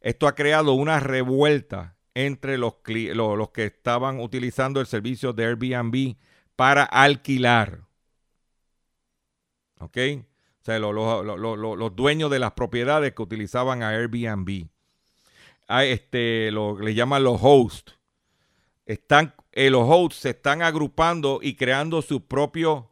Esto 0.00 0.28
ha 0.28 0.34
creado 0.34 0.74
una 0.74 1.00
revuelta 1.00 1.96
entre 2.14 2.58
los, 2.58 2.74
los, 2.86 3.38
los 3.38 3.50
que 3.50 3.64
estaban 3.66 4.20
utilizando 4.20 4.80
el 4.80 4.86
servicio 4.86 5.32
de 5.32 5.46
Airbnb 5.46 6.16
para 6.54 6.84
alquilar. 6.84 7.80
¿Ok? 9.78 9.96
O 10.60 10.64
sea, 10.64 10.78
los 10.78 11.96
dueños 11.96 12.30
de 12.30 12.38
las 12.38 12.52
propiedades 12.52 13.14
que 13.14 13.22
utilizaban 13.22 13.82
a 13.82 13.90
Airbnb. 13.90 14.66
Este, 15.68 16.50
le 16.50 16.94
llaman 16.94 17.24
los 17.24 17.38
hosts. 17.40 17.98
Están, 18.84 19.34
eh, 19.52 19.70
los 19.70 19.84
hosts 19.88 20.16
se 20.16 20.30
están 20.30 20.62
agrupando 20.62 21.38
y 21.42 21.54
creando 21.54 22.02
su 22.02 22.26
propio 22.26 22.90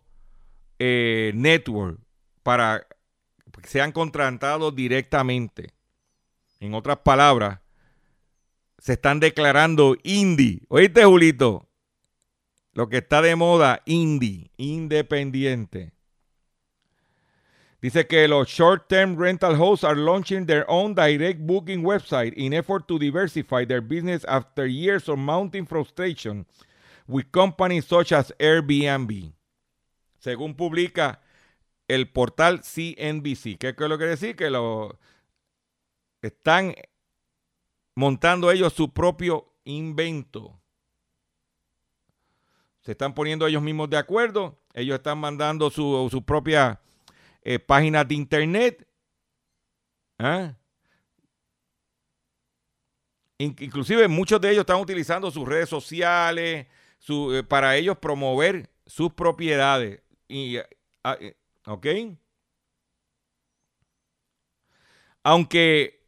eh, 0.79 1.33
network 1.35 1.99
para 2.43 2.87
que 3.61 3.69
sean 3.69 3.93
contratados 3.93 4.75
directamente. 4.75 5.73
En 6.61 6.75
otras 6.75 6.99
palabras, 6.99 7.61
se 8.79 8.95
están 8.95 9.21
declarando 9.21 9.97
indie. 10.05 10.63
¿Oíste, 10.69 11.05
Julito? 11.05 11.69
Lo 12.73 12.89
que 12.89 12.99
está 12.99 13.21
de 13.23 13.35
moda, 13.35 13.83
indie, 13.87 14.53
independiente. 14.57 15.93
Dice 17.81 18.09
que 18.09 18.27
los 18.27 18.49
short-term 18.49 19.17
rental 19.17 19.55
hosts 19.55 19.85
are 19.85 19.95
launching 19.95 20.47
their 20.47 20.69
own 20.69 20.95
direct 20.95 21.47
booking 21.47 21.83
website 21.83 22.33
in 22.35 22.53
effort 22.53 22.89
to 22.89 22.99
diversify 22.99 23.65
their 23.65 23.81
business 23.81 24.25
after 24.25 24.67
years 24.67 25.09
of 25.09 25.19
mounting 25.19 25.65
frustration 25.65 26.45
with 27.07 27.31
companies 27.31 27.85
such 27.85 28.13
as 28.13 28.35
Airbnb. 28.41 29.33
Según 30.19 30.57
publica 30.57 31.21
el 31.87 32.09
portal 32.11 32.63
CNBC. 32.63 33.59
¿Qué 33.59 33.69
es 33.69 33.79
lo 33.79 33.97
que 33.97 34.07
decir? 34.07 34.35
Que 34.35 34.51
lo 34.51 34.99
están 36.21 36.75
montando 37.95 38.51
ellos 38.51 38.73
su 38.73 38.93
propio 38.93 39.53
invento. 39.65 40.61
Se 42.81 42.93
están 42.93 43.15
poniendo 43.15 43.47
ellos 43.47 43.63
mismos 43.63 43.89
de 43.89 43.99
acuerdo. 43.99 44.59
Ellos 44.75 44.97
están 44.97 45.19
mandando 45.19 45.71
su, 45.71 46.09
su 46.11 46.25
propia 46.25 46.81
eh, 47.51 47.59
páginas 47.59 48.07
de 48.07 48.15
internet. 48.15 48.87
¿ah? 50.19 50.55
inclusive 53.39 54.07
muchos 54.07 54.39
de 54.39 54.51
ellos 54.51 54.63
están 54.63 54.81
utilizando 54.81 55.31
sus 55.31 55.49
redes 55.49 55.69
sociales 55.69 56.67
eh, 57.09 57.43
para 57.49 57.77
ellos 57.77 57.97
promover 57.97 58.69
sus 58.85 59.15
propiedades. 59.15 60.03
Ah, 61.03 61.17
eh, 61.19 61.37
¿Ok? 61.65 61.87
Aunque 65.23 66.07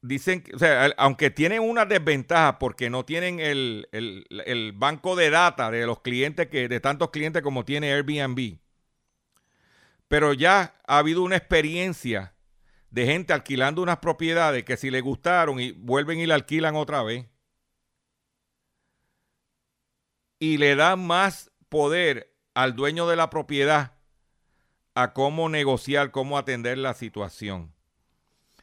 dicen, 0.00 0.42
o 0.54 0.58
sea, 0.58 0.86
aunque 0.96 1.28
tienen 1.28 1.60
una 1.60 1.84
desventaja 1.84 2.58
porque 2.58 2.88
no 2.88 3.04
tienen 3.04 3.40
el, 3.40 3.88
el, 3.92 4.72
banco 4.72 5.16
de 5.16 5.28
data 5.28 5.70
de 5.70 5.84
los 5.84 6.00
clientes 6.00 6.46
que, 6.46 6.66
de 6.66 6.80
tantos 6.80 7.10
clientes 7.10 7.42
como 7.42 7.66
tiene 7.66 7.92
Airbnb 7.92 8.58
pero 10.08 10.32
ya 10.32 10.74
ha 10.86 10.98
habido 10.98 11.22
una 11.22 11.36
experiencia 11.36 12.34
de 12.90 13.06
gente 13.06 13.32
alquilando 13.32 13.82
unas 13.82 13.98
propiedades 13.98 14.64
que 14.64 14.78
si 14.78 14.90
le 14.90 15.02
gustaron 15.02 15.60
y 15.60 15.72
vuelven 15.72 16.18
y 16.18 16.26
la 16.26 16.34
alquilan 16.34 16.74
otra 16.74 17.02
vez. 17.02 17.26
Y 20.40 20.56
le 20.56 20.74
dan 20.74 21.06
más 21.06 21.50
poder 21.68 22.34
al 22.54 22.74
dueño 22.74 23.06
de 23.06 23.16
la 23.16 23.28
propiedad 23.28 23.92
a 24.94 25.12
cómo 25.12 25.48
negociar, 25.48 26.10
cómo 26.10 26.38
atender 26.38 26.78
la 26.78 26.94
situación. 26.94 27.74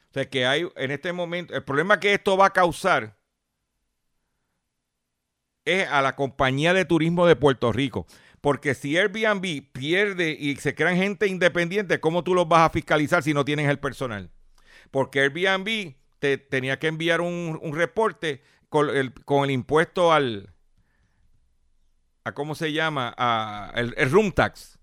O 0.10 0.14
sea 0.14 0.30
que 0.30 0.46
hay 0.46 0.68
en 0.76 0.92
este 0.92 1.14
momento, 1.14 1.54
el 1.54 1.64
problema 1.64 2.00
que 2.00 2.14
esto 2.14 2.38
va 2.38 2.48
a 2.48 2.54
causar 2.54 3.18
es 5.66 5.88
a 5.88 6.02
la 6.02 6.16
compañía 6.16 6.74
de 6.74 6.86
turismo 6.86 7.26
de 7.28 7.36
Puerto 7.36 7.72
Rico. 7.72 8.08
Porque 8.46 8.76
si 8.76 8.96
Airbnb 8.96 9.72
pierde 9.72 10.38
y 10.40 10.56
se 10.58 10.76
crean 10.76 10.98
gente 10.98 11.26
independiente, 11.26 12.00
¿cómo 12.00 12.24
tú 12.24 12.36
los 12.36 12.48
vas 12.48 12.62
a 12.62 12.70
fiscalizar 12.70 13.24
si 13.24 13.34
no 13.34 13.44
tienes 13.44 13.68
el 13.68 13.80
personal? 13.80 14.30
Porque 14.92 15.22
Airbnb 15.22 15.96
te 16.20 16.38
tenía 16.38 16.78
que 16.78 16.86
enviar 16.86 17.22
un, 17.22 17.60
reporte 17.74 18.44
con 18.70 18.92
el, 18.96 19.50
impuesto 19.50 20.14
al, 20.14 20.54
a 22.24 22.34
cómo 22.36 22.54
se 22.54 22.72
llama, 22.72 23.16
a, 23.18 23.72
el, 23.74 24.12
room 24.12 24.32
tax. 24.32 24.78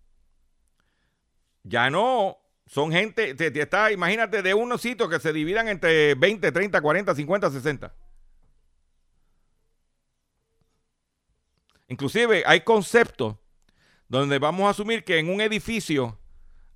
Ya 1.62 1.88
no. 1.88 2.38
Son 2.66 2.90
gente, 2.90 3.36
te, 3.36 3.62
está, 3.62 3.92
imagínate, 3.92 4.42
de 4.42 4.54
unos 4.54 4.80
sitios 4.80 5.08
que 5.08 5.20
se 5.20 5.32
dividan 5.32 5.68
entre 5.68 6.16
20, 6.16 6.50
30, 6.50 6.80
40, 6.80 7.14
50, 7.14 7.50
60. 7.52 7.94
Inclusive 11.86 12.42
hay 12.44 12.62
conceptos 12.62 13.36
donde 14.18 14.38
vamos 14.38 14.66
a 14.66 14.70
asumir 14.70 15.04
que 15.04 15.18
en 15.18 15.30
un 15.30 15.40
edificio 15.40 16.18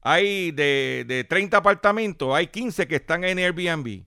hay 0.00 0.52
de, 0.52 1.04
de 1.06 1.24
30 1.24 1.58
apartamentos, 1.58 2.34
hay 2.34 2.46
15 2.46 2.88
que 2.88 2.96
están 2.96 3.24
en 3.24 3.38
Airbnb. 3.38 4.06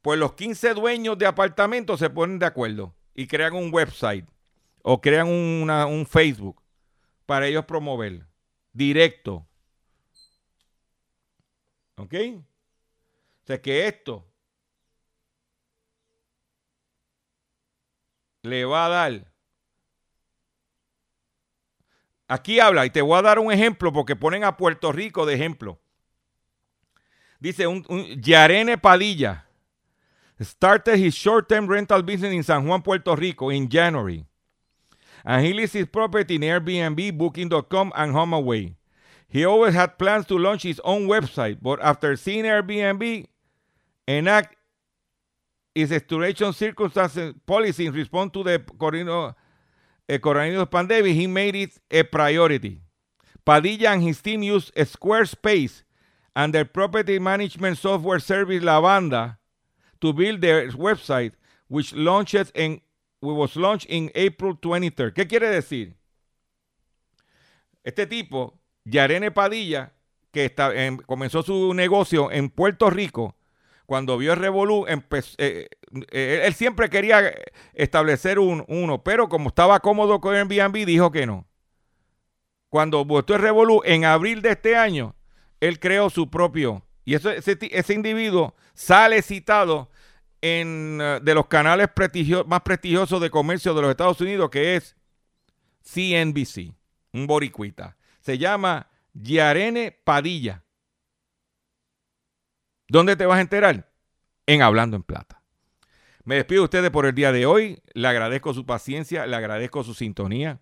Pues 0.00 0.18
los 0.18 0.34
15 0.34 0.74
dueños 0.74 1.18
de 1.18 1.26
apartamentos 1.26 1.98
se 1.98 2.08
ponen 2.10 2.38
de 2.38 2.46
acuerdo 2.46 2.94
y 3.14 3.26
crean 3.26 3.54
un 3.54 3.72
website 3.72 4.26
o 4.82 5.00
crean 5.00 5.28
una- 5.28 5.86
un 5.86 6.06
Facebook 6.06 6.62
para 7.26 7.46
ellos 7.48 7.64
promover 7.64 8.26
directo. 8.72 9.46
¿Ok? 11.96 12.14
O 13.42 13.46
sea 13.46 13.60
que 13.60 13.88
esto 13.88 14.24
le 18.42 18.64
va 18.64 18.86
a 18.86 18.88
dar. 18.88 19.31
Aquí 22.32 22.60
habla, 22.60 22.86
y 22.86 22.90
te 22.90 23.02
voy 23.02 23.18
a 23.18 23.20
dar 23.20 23.38
un 23.38 23.52
ejemplo 23.52 23.92
porque 23.92 24.16
ponen 24.16 24.42
a 24.42 24.56
Puerto 24.56 24.90
Rico 24.90 25.26
de 25.26 25.34
ejemplo. 25.34 25.78
Dice 27.38 27.66
un, 27.66 27.84
Yarene 28.22 28.78
Padilla 28.78 29.44
started 30.40 30.96
his 30.96 31.14
short-term 31.14 31.66
rental 31.66 32.02
business 32.02 32.32
in 32.32 32.42
San 32.42 32.66
Juan, 32.66 32.80
Puerto 32.80 33.14
Rico 33.14 33.50
in 33.50 33.68
January. 33.68 34.24
And 35.26 35.44
he 35.44 35.52
his 35.52 35.86
property 35.86 36.36
in 36.36 36.40
Airbnb, 36.40 37.18
Booking.com, 37.18 37.92
and 37.94 38.14
HomeAway. 38.14 38.76
He 39.28 39.44
always 39.44 39.74
had 39.74 39.98
plans 39.98 40.24
to 40.28 40.38
launch 40.38 40.62
his 40.62 40.80
own 40.84 41.06
website, 41.06 41.58
but 41.60 41.82
after 41.82 42.16
seeing 42.16 42.46
Airbnb 42.46 43.26
enact 44.08 44.56
its 45.74 45.92
expiration 45.92 46.54
circumstances 46.54 47.34
policy 47.44 47.84
in 47.84 47.92
response 47.92 48.32
to 48.32 48.42
the 48.42 49.34
eh, 50.08 50.18
coronavirus 50.18 50.70
pandemic, 50.70 51.14
he 51.14 51.26
made 51.26 51.54
it 51.54 51.78
a 51.90 52.02
priority. 52.02 52.80
Padilla 53.44 53.90
and 53.90 54.02
his 54.02 54.20
team 54.20 54.42
used 54.42 54.74
Squarespace 54.74 55.82
and 56.34 56.54
their 56.54 56.64
property 56.64 57.18
management 57.18 57.78
software 57.78 58.20
service 58.20 58.62
Lavanda 58.62 59.38
to 60.00 60.12
build 60.12 60.40
their 60.40 60.68
website, 60.70 61.32
which 61.68 61.92
launched 61.94 62.52
in 62.54 62.80
was 63.20 63.56
launched 63.56 63.86
in 63.88 64.10
April 64.14 64.56
23rd. 64.56 65.12
¿Qué 65.14 65.28
quiere 65.28 65.48
decir? 65.48 65.94
Este 67.84 68.06
tipo, 68.06 68.58
Yarene 68.84 69.30
Padilla, 69.30 69.92
que 70.32 70.52
comenzó 71.06 71.42
su 71.42 71.72
negocio 71.72 72.32
en 72.32 72.50
Puerto 72.50 72.90
Rico, 72.90 73.36
cuando 73.86 74.18
vio 74.18 74.32
el 74.32 74.38
Revolú, 74.40 74.86
eh, 75.38 75.68
él 76.10 76.54
siempre 76.54 76.88
quería 76.88 77.32
establecer 77.74 78.38
un, 78.38 78.64
uno, 78.68 79.02
pero 79.02 79.28
como 79.28 79.48
estaba 79.48 79.80
cómodo 79.80 80.20
con 80.20 80.34
Airbnb, 80.34 80.86
dijo 80.86 81.10
que 81.10 81.26
no. 81.26 81.46
Cuando 82.68 83.04
votó 83.04 83.34
el 83.34 83.42
Revolú, 83.42 83.82
en 83.84 84.04
abril 84.04 84.40
de 84.40 84.52
este 84.52 84.76
año, 84.76 85.14
él 85.60 85.78
creó 85.78 86.08
su 86.08 86.30
propio. 86.30 86.82
Y 87.04 87.14
ese, 87.14 87.94
individuo 87.94 88.54
sale 88.74 89.20
citado 89.20 89.90
en, 90.40 90.98
eh, 91.00 91.20
de 91.22 91.34
los 91.34 91.46
canales 91.48 91.88
más 92.46 92.60
prestigiosos 92.62 93.20
de 93.20 93.30
comercio 93.30 93.74
de 93.74 93.82
los 93.82 93.90
Estados 93.90 94.20
Unidos, 94.20 94.48
que 94.50 94.76
es 94.76 94.96
CNBC, 95.82 96.74
un 97.12 97.26
boricuita. 97.26 97.96
Se 98.20 98.38
llama 98.38 98.88
Yarene 99.12 99.92
Padilla. 99.92 100.64
¿Dónde 102.88 103.16
te 103.16 103.26
vas 103.26 103.38
a 103.38 103.42
enterar? 103.42 103.90
En 104.46 104.62
Hablando 104.62 104.96
en 104.96 105.02
Plata. 105.02 105.41
Me 106.24 106.36
despido 106.36 106.62
de 106.62 106.64
ustedes 106.64 106.90
por 106.90 107.06
el 107.06 107.14
día 107.14 107.32
de 107.32 107.46
hoy. 107.46 107.82
Le 107.94 108.08
agradezco 108.08 108.54
su 108.54 108.64
paciencia, 108.64 109.26
le 109.26 109.36
agradezco 109.36 109.82
su 109.82 109.94
sintonía. 109.94 110.60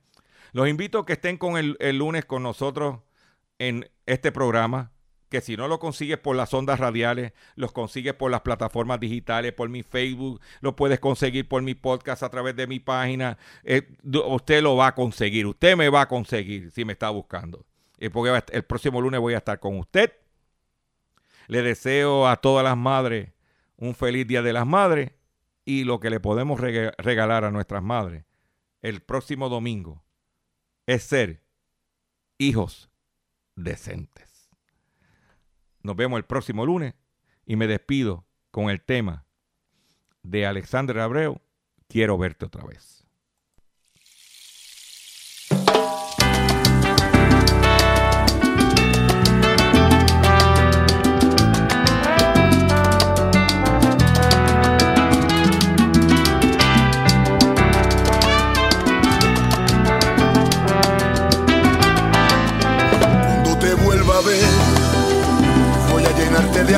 Los 0.53 0.69
invito 0.69 1.01
a 1.01 1.07
que 1.07 1.13
estén 1.15 1.37
con 1.37 1.57
el, 1.57 1.77
lunes 1.97 2.25
con 2.25 2.43
nosotros 2.43 3.01
en 3.59 3.89
este 4.07 4.33
programa, 4.33 4.91
que 5.29 5.41
si 5.41 5.57
no 5.57 5.69
lo 5.69 5.79
consigues 5.79 6.19
por 6.19 6.35
las 6.35 6.53
ondas 6.55 6.81
radiales, 6.81 7.33
los 7.55 7.73
consigues 7.73 8.15
por 8.15 8.31
las 8.31 8.41
plataformas 8.41 8.99
digitales, 8.99 9.53
por 9.53 9.69
mi 9.69 9.83
Facebook, 9.83 10.41
lo 10.61 10.75
puedes 10.75 10.99
conseguir 10.99 11.47
por 11.47 11.63
mi 11.63 11.75
podcast 11.75 12.23
a 12.23 12.31
través 12.31 12.57
de 12.57 12.67
mi 12.67 12.81
página. 12.81 13.39
Eh, 13.63 13.97
usted 14.03 14.63
lo 14.63 14.77
va 14.77 14.89
a 14.89 14.95
conseguir, 14.95 15.47
usted 15.47 15.77
me 15.77 15.89
va 15.89 16.03
a 16.03 16.09
conseguir 16.09 16.71
si 16.73 16.85
me 16.85 16.95
está 16.95 17.11
buscando. 17.11 17.65
Eh, 17.99 18.11
porque 18.11 18.43
el 18.53 18.65
próximo 18.65 19.01
lunes 19.01 19.21
voy 19.21 19.35
a 19.35 19.39
estar 19.39 19.61
con 19.61 19.79
usted. 19.79 20.13
Le 21.47 21.63
deseo 21.63 22.27
a 22.27 22.37
todas 22.37 22.65
las 22.65 22.77
madres 22.77 23.31
un 23.77 23.95
feliz 23.95 24.27
Día 24.27 24.43
de 24.43 24.53
las 24.53 24.67
Madres 24.67 25.13
y 25.71 25.85
lo 25.85 26.01
que 26.01 26.11
le 26.11 26.19
podemos 26.19 26.59
rega- 26.59 26.95
regalar 26.99 27.45
a 27.45 27.53
nuestras 27.53 27.83
madres 27.83 28.25
el 28.83 29.03
próximo 29.03 29.49
domingo 29.49 30.03
es 30.87 31.05
ser 31.05 31.45
hijos 32.39 32.91
decentes. 33.55 34.51
Nos 35.83 35.95
vemos 35.95 36.17
el 36.19 36.25
próximo 36.25 36.67
lunes 36.67 36.95
y 37.47 37.55
me 37.55 37.67
despido 37.69 38.27
con 38.51 38.69
el 38.69 38.81
tema 38.83 39.27
de 40.23 40.45
Alexander 40.47 40.99
Abreu, 40.99 41.41
Quiero 41.89 42.19
verte 42.19 42.47
otra 42.47 42.65
vez. 42.65 43.00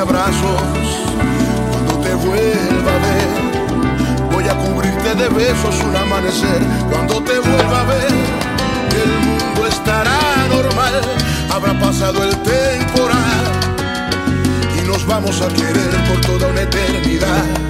Abrazos. 0.03 0.61
Cuando 1.71 1.93
te 2.05 2.13
vuelva 2.15 2.91
a 2.91 2.99
ver, 3.07 4.31
voy 4.33 4.45
a 4.49 4.55
cubrirte 4.57 5.15
de 5.15 5.29
besos 5.29 5.75
un 5.81 5.95
amanecer. 5.95 6.61
Cuando 6.91 7.23
te 7.23 7.39
vuelva 7.39 7.81
a 7.81 7.85
ver, 7.85 8.13
el 9.03 9.11
mundo 9.27 9.65
estará 9.65 10.19
normal. 10.49 11.01
Habrá 11.49 11.79
pasado 11.79 12.21
el 12.23 12.35
temporal 12.41 13.43
y 14.77 14.87
nos 14.87 15.05
vamos 15.05 15.41
a 15.41 15.47
querer 15.47 15.93
por 16.09 16.19
toda 16.21 16.47
una 16.49 16.61
eternidad. 16.61 17.63